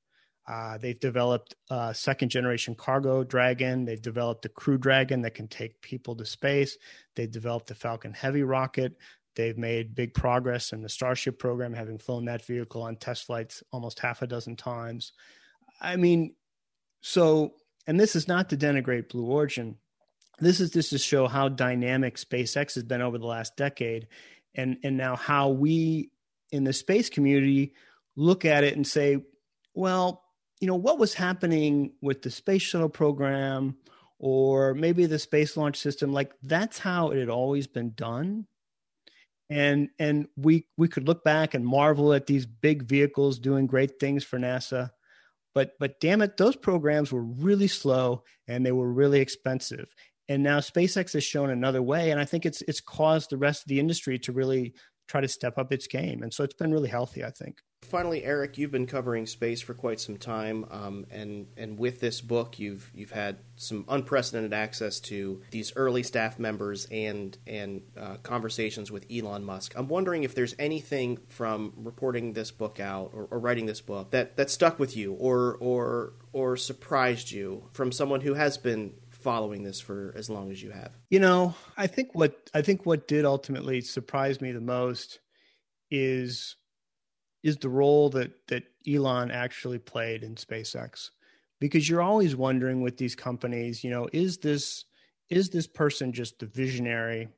Uh, 0.46 0.76
they've 0.78 0.98
developed 0.98 1.54
a 1.70 1.94
second 1.94 2.30
generation 2.30 2.74
cargo 2.74 3.22
dragon. 3.22 3.84
They've 3.84 4.02
developed 4.02 4.44
a 4.44 4.48
crew 4.48 4.76
dragon 4.76 5.22
that 5.22 5.34
can 5.34 5.48
take 5.48 5.80
people 5.80 6.16
to 6.16 6.26
space. 6.26 6.76
They've 7.14 7.30
developed 7.30 7.68
the 7.68 7.74
Falcon 7.74 8.12
Heavy 8.12 8.42
rocket. 8.42 8.96
They've 9.34 9.56
made 9.56 9.94
big 9.94 10.14
progress 10.14 10.72
in 10.72 10.82
the 10.82 10.88
Starship 10.88 11.38
program, 11.38 11.72
having 11.72 11.98
flown 11.98 12.26
that 12.26 12.44
vehicle 12.44 12.82
on 12.82 12.96
test 12.96 13.24
flights 13.24 13.62
almost 13.72 14.00
half 14.00 14.20
a 14.20 14.26
dozen 14.26 14.56
times. 14.56 15.12
I 15.80 15.96
mean, 15.96 16.34
so, 17.00 17.54
and 17.86 17.98
this 17.98 18.14
is 18.14 18.28
not 18.28 18.50
to 18.50 18.56
denigrate 18.56 19.08
Blue 19.08 19.26
Origin. 19.26 19.76
This 20.38 20.60
is 20.60 20.70
just 20.70 20.90
to 20.90 20.98
show 20.98 21.28
how 21.28 21.48
dynamic 21.48 22.16
SpaceX 22.16 22.74
has 22.74 22.82
been 22.82 23.00
over 23.00 23.16
the 23.16 23.26
last 23.26 23.56
decade, 23.56 24.08
and 24.54 24.76
and 24.82 24.96
now 24.96 25.16
how 25.16 25.50
we 25.50 26.10
in 26.50 26.64
the 26.64 26.72
space 26.72 27.08
community 27.08 27.74
look 28.16 28.44
at 28.44 28.64
it 28.64 28.76
and 28.76 28.86
say, 28.86 29.18
well, 29.72 30.21
you 30.62 30.68
know, 30.68 30.76
what 30.76 31.00
was 31.00 31.12
happening 31.12 31.92
with 32.00 32.22
the 32.22 32.30
space 32.30 32.62
shuttle 32.62 32.88
program 32.88 33.76
or 34.20 34.74
maybe 34.74 35.06
the 35.06 35.18
space 35.18 35.56
launch 35.56 35.76
system, 35.76 36.12
like 36.12 36.32
that's 36.44 36.78
how 36.78 37.10
it 37.10 37.18
had 37.18 37.28
always 37.28 37.66
been 37.66 37.90
done. 37.94 38.46
And 39.50 39.88
and 39.98 40.28
we 40.36 40.68
we 40.76 40.86
could 40.86 41.08
look 41.08 41.24
back 41.24 41.54
and 41.54 41.66
marvel 41.66 42.12
at 42.12 42.28
these 42.28 42.46
big 42.46 42.84
vehicles 42.84 43.40
doing 43.40 43.66
great 43.66 43.98
things 43.98 44.22
for 44.22 44.38
NASA. 44.38 44.90
But 45.52 45.72
but 45.80 45.98
damn 45.98 46.22
it, 46.22 46.36
those 46.36 46.54
programs 46.54 47.10
were 47.10 47.24
really 47.24 47.68
slow 47.68 48.22
and 48.46 48.64
they 48.64 48.72
were 48.72 48.90
really 48.90 49.18
expensive. 49.18 49.88
And 50.28 50.44
now 50.44 50.60
SpaceX 50.60 51.14
has 51.14 51.24
shown 51.24 51.50
another 51.50 51.82
way, 51.82 52.12
and 52.12 52.20
I 52.20 52.24
think 52.24 52.46
it's 52.46 52.62
it's 52.62 52.80
caused 52.80 53.30
the 53.30 53.36
rest 53.36 53.62
of 53.62 53.68
the 53.68 53.80
industry 53.80 54.16
to 54.20 54.32
really 54.32 54.74
try 55.08 55.20
to 55.20 55.28
step 55.28 55.58
up 55.58 55.72
its 55.72 55.88
game. 55.88 56.22
And 56.22 56.32
so 56.32 56.44
it's 56.44 56.54
been 56.54 56.72
really 56.72 56.88
healthy, 56.88 57.24
I 57.24 57.30
think. 57.30 57.58
Finally, 57.82 58.24
Eric, 58.24 58.56
you've 58.56 58.70
been 58.70 58.86
covering 58.86 59.26
space 59.26 59.60
for 59.60 59.74
quite 59.74 60.00
some 60.00 60.16
time, 60.16 60.64
um, 60.70 61.04
and 61.10 61.48
and 61.56 61.78
with 61.78 62.00
this 62.00 62.20
book, 62.20 62.58
you've 62.58 62.90
you've 62.94 63.10
had 63.10 63.38
some 63.56 63.84
unprecedented 63.88 64.54
access 64.54 65.00
to 65.00 65.42
these 65.50 65.72
early 65.76 66.02
staff 66.02 66.38
members 66.38 66.86
and 66.90 67.36
and 67.46 67.82
uh, 67.96 68.16
conversations 68.22 68.90
with 68.90 69.04
Elon 69.10 69.44
Musk. 69.44 69.74
I'm 69.76 69.88
wondering 69.88 70.22
if 70.22 70.34
there's 70.34 70.54
anything 70.58 71.18
from 71.28 71.72
reporting 71.76 72.32
this 72.32 72.50
book 72.50 72.78
out 72.80 73.10
or, 73.12 73.26
or 73.30 73.38
writing 73.38 73.66
this 73.66 73.80
book 73.80 74.10
that 74.12 74.36
that 74.36 74.48
stuck 74.48 74.78
with 74.78 74.96
you 74.96 75.14
or 75.14 75.56
or 75.60 76.14
or 76.32 76.56
surprised 76.56 77.30
you 77.32 77.68
from 77.72 77.92
someone 77.92 78.20
who 78.20 78.34
has 78.34 78.56
been 78.56 78.94
following 79.10 79.64
this 79.64 79.80
for 79.80 80.12
as 80.16 80.30
long 80.30 80.50
as 80.50 80.62
you 80.62 80.70
have. 80.70 80.92
You 81.10 81.20
know, 81.20 81.54
I 81.76 81.88
think 81.88 82.14
what 82.14 82.48
I 82.54 82.62
think 82.62 82.86
what 82.86 83.08
did 83.08 83.24
ultimately 83.24 83.80
surprise 83.80 84.40
me 84.40 84.52
the 84.52 84.60
most 84.60 85.18
is 85.90 86.56
is 87.42 87.56
the 87.56 87.68
role 87.68 88.10
that 88.10 88.46
that 88.48 88.64
Elon 88.86 89.30
actually 89.30 89.78
played 89.78 90.22
in 90.22 90.34
SpaceX. 90.34 91.10
Because 91.60 91.88
you're 91.88 92.02
always 92.02 92.34
wondering 92.34 92.82
with 92.82 92.96
these 92.96 93.14
companies 93.14 93.84
you 93.84 93.90
know 93.90 94.08
is 94.12 94.38
this 94.38 94.84
is 95.30 95.50
this 95.50 95.66
person 95.66 96.12
just 96.12 96.38
the 96.38 96.46
visionary? 96.46 97.28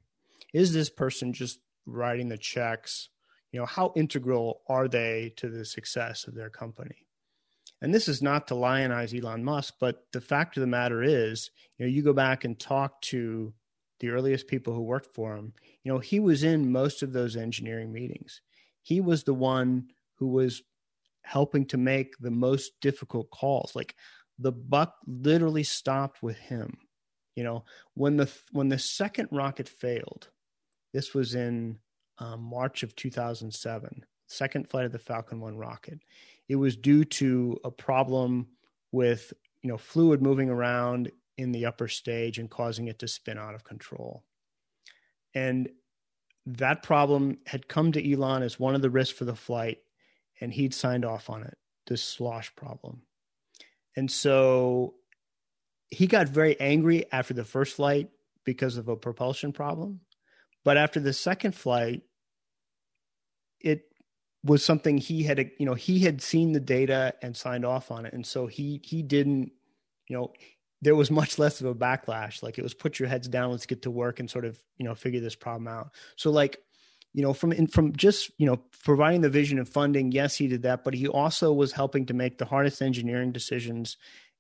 Is 0.52 0.72
this 0.72 0.90
person 0.90 1.32
just 1.32 1.60
writing 1.86 2.28
the 2.28 2.38
checks? 2.38 3.08
You 3.52 3.60
know 3.60 3.66
how 3.66 3.92
integral 3.94 4.62
are 4.68 4.88
they 4.88 5.32
to 5.36 5.48
the 5.48 5.64
success 5.64 6.26
of 6.26 6.34
their 6.34 6.50
company? 6.50 7.06
And 7.80 7.92
this 7.92 8.08
is 8.08 8.22
not 8.22 8.48
to 8.48 8.54
lionize 8.54 9.14
Elon 9.14 9.44
Musk 9.44 9.74
but 9.78 10.06
the 10.12 10.20
fact 10.20 10.56
of 10.56 10.60
the 10.60 10.66
matter 10.66 11.02
is 11.02 11.50
you 11.78 11.86
know 11.86 11.90
you 11.90 12.02
go 12.02 12.12
back 12.12 12.44
and 12.44 12.58
talk 12.58 13.00
to 13.02 13.52
the 14.00 14.10
earliest 14.10 14.48
people 14.48 14.74
who 14.74 14.82
worked 14.82 15.14
for 15.14 15.36
him 15.36 15.52
you 15.82 15.92
know 15.92 15.98
he 15.98 16.18
was 16.18 16.42
in 16.42 16.72
most 16.72 17.02
of 17.02 17.12
those 17.12 17.36
engineering 17.36 17.92
meetings. 17.92 18.40
He 18.82 19.00
was 19.00 19.24
the 19.24 19.34
one 19.34 19.88
who 20.16 20.28
was 20.28 20.62
helping 21.22 21.66
to 21.66 21.76
make 21.76 22.16
the 22.18 22.30
most 22.30 22.72
difficult 22.80 23.30
calls. 23.30 23.74
Like 23.74 23.94
the 24.38 24.52
buck 24.52 24.94
literally 25.06 25.62
stopped 25.62 26.22
with 26.22 26.36
him. 26.36 26.78
You 27.34 27.44
know, 27.44 27.64
when 27.94 28.16
the 28.16 28.30
when 28.52 28.68
the 28.68 28.78
second 28.78 29.28
rocket 29.32 29.68
failed, 29.68 30.28
this 30.92 31.14
was 31.14 31.34
in 31.34 31.78
um, 32.18 32.42
March 32.42 32.82
of 32.82 32.94
2007, 32.94 34.04
second 34.28 34.70
flight 34.70 34.84
of 34.86 34.92
the 34.92 34.98
Falcon 34.98 35.40
1 35.40 35.56
rocket. 35.56 35.98
It 36.48 36.56
was 36.56 36.76
due 36.76 37.04
to 37.04 37.58
a 37.64 37.70
problem 37.70 38.46
with 38.92 39.32
you 39.62 39.68
know 39.68 39.78
fluid 39.78 40.22
moving 40.22 40.50
around 40.50 41.10
in 41.36 41.50
the 41.50 41.66
upper 41.66 41.88
stage 41.88 42.38
and 42.38 42.50
causing 42.50 42.86
it 42.86 43.00
to 43.00 43.08
spin 43.08 43.38
out 43.38 43.54
of 43.54 43.64
control. 43.64 44.22
And 45.34 45.68
that 46.46 46.82
problem 46.82 47.38
had 47.46 47.68
come 47.68 47.90
to 47.92 48.12
Elon 48.12 48.42
as 48.42 48.60
one 48.60 48.74
of 48.74 48.82
the 48.82 48.90
risks 48.90 49.18
for 49.18 49.24
the 49.24 49.34
flight, 49.34 49.78
and 50.40 50.52
he'd 50.52 50.74
signed 50.74 51.04
off 51.04 51.30
on 51.30 51.42
it, 51.42 51.56
this 51.86 52.02
slosh 52.02 52.54
problem. 52.56 53.02
And 53.96 54.10
so 54.10 54.94
he 55.90 56.06
got 56.06 56.28
very 56.28 56.58
angry 56.60 57.04
after 57.12 57.34
the 57.34 57.44
first 57.44 57.76
flight 57.76 58.10
because 58.44 58.76
of 58.76 58.88
a 58.88 58.96
propulsion 58.96 59.52
problem. 59.52 60.00
But 60.64 60.76
after 60.76 61.00
the 61.00 61.12
second 61.12 61.54
flight, 61.54 62.02
it 63.60 63.82
was 64.42 64.64
something 64.64 64.98
he 64.98 65.22
had, 65.22 65.50
you 65.58 65.66
know, 65.66 65.74
he 65.74 66.00
had 66.00 66.20
seen 66.20 66.52
the 66.52 66.60
data 66.60 67.14
and 67.22 67.36
signed 67.36 67.64
off 67.64 67.90
on 67.90 68.06
it. 68.06 68.12
And 68.12 68.26
so 68.26 68.46
he, 68.46 68.80
he 68.84 69.02
didn't, 69.02 69.52
you 70.08 70.16
know, 70.16 70.32
there 70.82 70.94
was 70.94 71.10
much 71.10 71.38
less 71.38 71.60
of 71.60 71.66
a 71.66 71.74
backlash. 71.74 72.42
Like 72.42 72.58
it 72.58 72.62
was 72.62 72.74
put 72.74 72.98
your 72.98 73.08
heads 73.08 73.28
down, 73.28 73.50
let's 73.50 73.66
get 73.66 73.82
to 73.82 73.90
work 73.90 74.20
and 74.20 74.30
sort 74.30 74.44
of, 74.44 74.60
you 74.76 74.84
know, 74.84 74.94
figure 74.94 75.20
this 75.20 75.34
problem 75.34 75.68
out. 75.68 75.92
So 76.16 76.30
like, 76.30 76.58
you 77.14 77.22
know, 77.22 77.32
from 77.32 77.52
in, 77.52 77.68
from 77.68 77.94
just, 77.94 78.30
you 78.38 78.46
know, 78.46 78.60
providing 78.82 79.20
the 79.20 79.30
vision 79.30 79.58
and 79.58 79.68
funding, 79.68 80.10
yes, 80.12 80.36
he 80.36 80.48
did 80.48 80.62
that, 80.62 80.82
but 80.84 80.94
he 80.94 81.06
also 81.06 81.52
was 81.52 81.72
helping 81.72 82.06
to 82.06 82.14
make 82.14 82.36
the 82.36 82.44
hardest 82.44 82.82
engineering 82.82 83.32
decisions. 83.32 83.96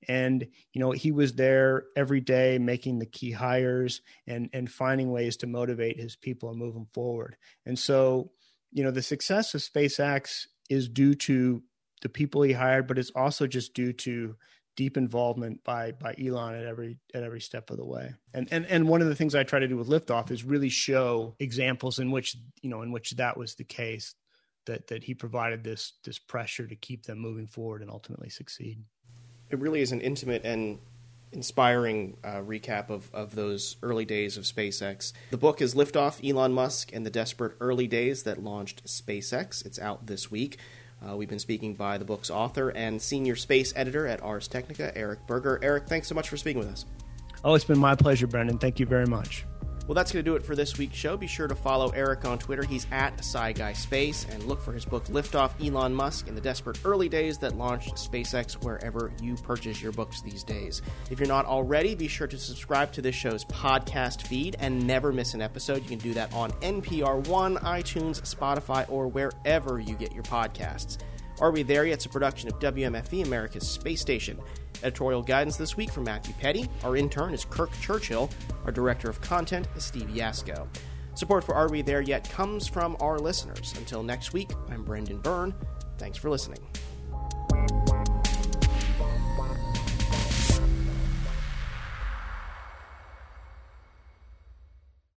And, 0.08 0.46
you 0.72 0.80
know, 0.80 0.90
he 0.90 1.12
was 1.12 1.34
there 1.34 1.84
every 1.96 2.20
day 2.20 2.58
making 2.58 2.98
the 2.98 3.06
key 3.06 3.30
hires 3.30 4.02
and 4.26 4.50
and 4.52 4.70
finding 4.70 5.12
ways 5.12 5.36
to 5.38 5.46
motivate 5.46 5.98
his 5.98 6.16
people 6.16 6.50
and 6.50 6.58
move 6.58 6.74
them 6.74 6.88
forward. 6.92 7.36
And 7.64 7.78
so, 7.78 8.32
you 8.72 8.82
know, 8.82 8.90
the 8.90 9.02
success 9.02 9.54
of 9.54 9.62
SpaceX 9.62 10.46
is 10.68 10.88
due 10.88 11.14
to 11.14 11.62
the 12.02 12.08
people 12.08 12.42
he 12.42 12.52
hired, 12.52 12.88
but 12.88 12.98
it's 12.98 13.12
also 13.14 13.46
just 13.46 13.72
due 13.72 13.92
to 13.92 14.34
deep 14.76 14.96
involvement 14.96 15.62
by 15.64 15.92
by 15.92 16.14
Elon 16.22 16.54
at 16.54 16.64
every 16.64 16.98
at 17.14 17.22
every 17.22 17.40
step 17.40 17.70
of 17.70 17.76
the 17.76 17.84
way. 17.84 18.12
And 18.32 18.48
and 18.50 18.66
and 18.66 18.88
one 18.88 19.02
of 19.02 19.08
the 19.08 19.14
things 19.14 19.34
I 19.34 19.42
try 19.42 19.58
to 19.58 19.68
do 19.68 19.76
with 19.76 19.88
liftoff 19.88 20.30
is 20.30 20.44
really 20.44 20.68
show 20.68 21.34
examples 21.38 21.98
in 21.98 22.10
which 22.10 22.36
you 22.62 22.70
know 22.70 22.82
in 22.82 22.92
which 22.92 23.12
that 23.12 23.36
was 23.36 23.54
the 23.54 23.64
case 23.64 24.14
that 24.66 24.86
that 24.88 25.04
he 25.04 25.14
provided 25.14 25.64
this 25.64 25.92
this 26.04 26.18
pressure 26.18 26.66
to 26.66 26.76
keep 26.76 27.04
them 27.04 27.18
moving 27.18 27.46
forward 27.46 27.82
and 27.82 27.90
ultimately 27.90 28.28
succeed. 28.28 28.82
It 29.50 29.58
really 29.58 29.80
is 29.80 29.92
an 29.92 30.00
intimate 30.00 30.44
and 30.44 30.78
inspiring 31.34 32.16
uh, 32.24 32.36
recap 32.36 32.90
of, 32.90 33.10
of 33.12 33.34
those 33.34 33.76
early 33.82 34.04
days 34.04 34.36
of 34.36 34.44
SpaceX. 34.44 35.12
The 35.30 35.36
book 35.36 35.60
is 35.60 35.74
Liftoff 35.74 36.26
Elon 36.28 36.52
Musk 36.52 36.90
and 36.92 37.04
the 37.04 37.10
Desperate 37.10 37.56
Early 37.60 37.86
Days 37.88 38.22
That 38.22 38.42
Launched 38.42 38.84
SpaceX. 38.84 39.66
It's 39.66 39.78
out 39.78 40.06
this 40.06 40.30
week. 40.30 40.58
Uh, 41.06 41.16
we've 41.16 41.28
been 41.28 41.38
speaking 41.38 41.74
by 41.74 41.98
the 41.98 42.04
book's 42.04 42.30
author 42.30 42.70
and 42.70 43.00
senior 43.00 43.36
space 43.36 43.72
editor 43.76 44.06
at 44.06 44.22
Ars 44.22 44.48
Technica, 44.48 44.96
Eric 44.96 45.26
Berger. 45.26 45.58
Eric, 45.62 45.86
thanks 45.86 46.08
so 46.08 46.14
much 46.14 46.28
for 46.28 46.36
speaking 46.36 46.60
with 46.60 46.68
us. 46.68 46.86
Oh, 47.44 47.54
it's 47.54 47.64
been 47.64 47.78
my 47.78 47.94
pleasure, 47.94 48.26
Brendan. 48.26 48.58
Thank 48.58 48.80
you 48.80 48.86
very 48.86 49.06
much. 49.06 49.44
Well, 49.86 49.94
that's 49.94 50.12
going 50.12 50.24
to 50.24 50.30
do 50.30 50.34
it 50.34 50.42
for 50.42 50.56
this 50.56 50.78
week's 50.78 50.96
show. 50.96 51.14
Be 51.14 51.26
sure 51.26 51.46
to 51.46 51.54
follow 51.54 51.90
Eric 51.90 52.24
on 52.24 52.38
Twitter. 52.38 52.62
He's 52.62 52.86
at 52.90 53.18
SciGuySpace 53.18 54.32
and 54.32 54.42
look 54.44 54.62
for 54.62 54.72
his 54.72 54.86
book 54.86 55.04
Liftoff 55.08 55.50
Elon 55.62 55.94
Musk 55.94 56.26
in 56.26 56.34
the 56.34 56.40
desperate 56.40 56.78
early 56.86 57.06
days 57.06 57.36
that 57.38 57.58
launched 57.58 57.96
SpaceX 57.96 58.54
wherever 58.64 59.12
you 59.20 59.34
purchase 59.36 59.82
your 59.82 59.92
books 59.92 60.22
these 60.22 60.42
days. 60.42 60.80
If 61.10 61.18
you're 61.18 61.28
not 61.28 61.44
already, 61.44 61.94
be 61.94 62.08
sure 62.08 62.26
to 62.26 62.38
subscribe 62.38 62.92
to 62.92 63.02
this 63.02 63.14
show's 63.14 63.44
podcast 63.44 64.26
feed 64.26 64.56
and 64.58 64.86
never 64.86 65.12
miss 65.12 65.34
an 65.34 65.42
episode. 65.42 65.82
You 65.82 65.88
can 65.88 65.98
do 65.98 66.14
that 66.14 66.32
on 66.32 66.52
NPR 66.62 67.26
One, 67.28 67.56
iTunes, 67.58 68.22
Spotify, 68.22 68.90
or 68.90 69.06
wherever 69.08 69.80
you 69.80 69.96
get 69.96 70.12
your 70.14 70.22
podcasts. 70.22 70.96
Are 71.40 71.50
We 71.50 71.64
There 71.64 71.84
Yet? 71.84 71.94
It's 71.94 72.06
a 72.06 72.08
production 72.08 72.48
of 72.48 72.58
WMFE, 72.60 73.24
America's 73.24 73.68
Space 73.68 74.00
Station. 74.00 74.38
Editorial 74.82 75.22
guidance 75.22 75.56
this 75.56 75.76
week 75.76 75.90
from 75.90 76.04
Matthew 76.04 76.32
Petty. 76.34 76.68
Our 76.84 76.96
intern 76.96 77.34
is 77.34 77.44
Kirk 77.44 77.70
Churchill. 77.80 78.30
Our 78.64 78.72
director 78.72 79.10
of 79.10 79.20
content 79.20 79.66
is 79.76 79.84
Steve 79.84 80.08
Yasko. 80.08 80.66
Support 81.14 81.44
for 81.44 81.54
Are 81.54 81.68
We 81.68 81.82
There 81.82 82.02
Yet 82.02 82.30
comes 82.30 82.68
from 82.68 82.96
our 83.00 83.18
listeners. 83.18 83.74
Until 83.78 84.02
next 84.02 84.32
week, 84.32 84.50
I'm 84.70 84.84
Brendan 84.84 85.18
Byrne. 85.18 85.54
Thanks 85.98 86.18
for 86.18 86.30
listening. 86.30 86.60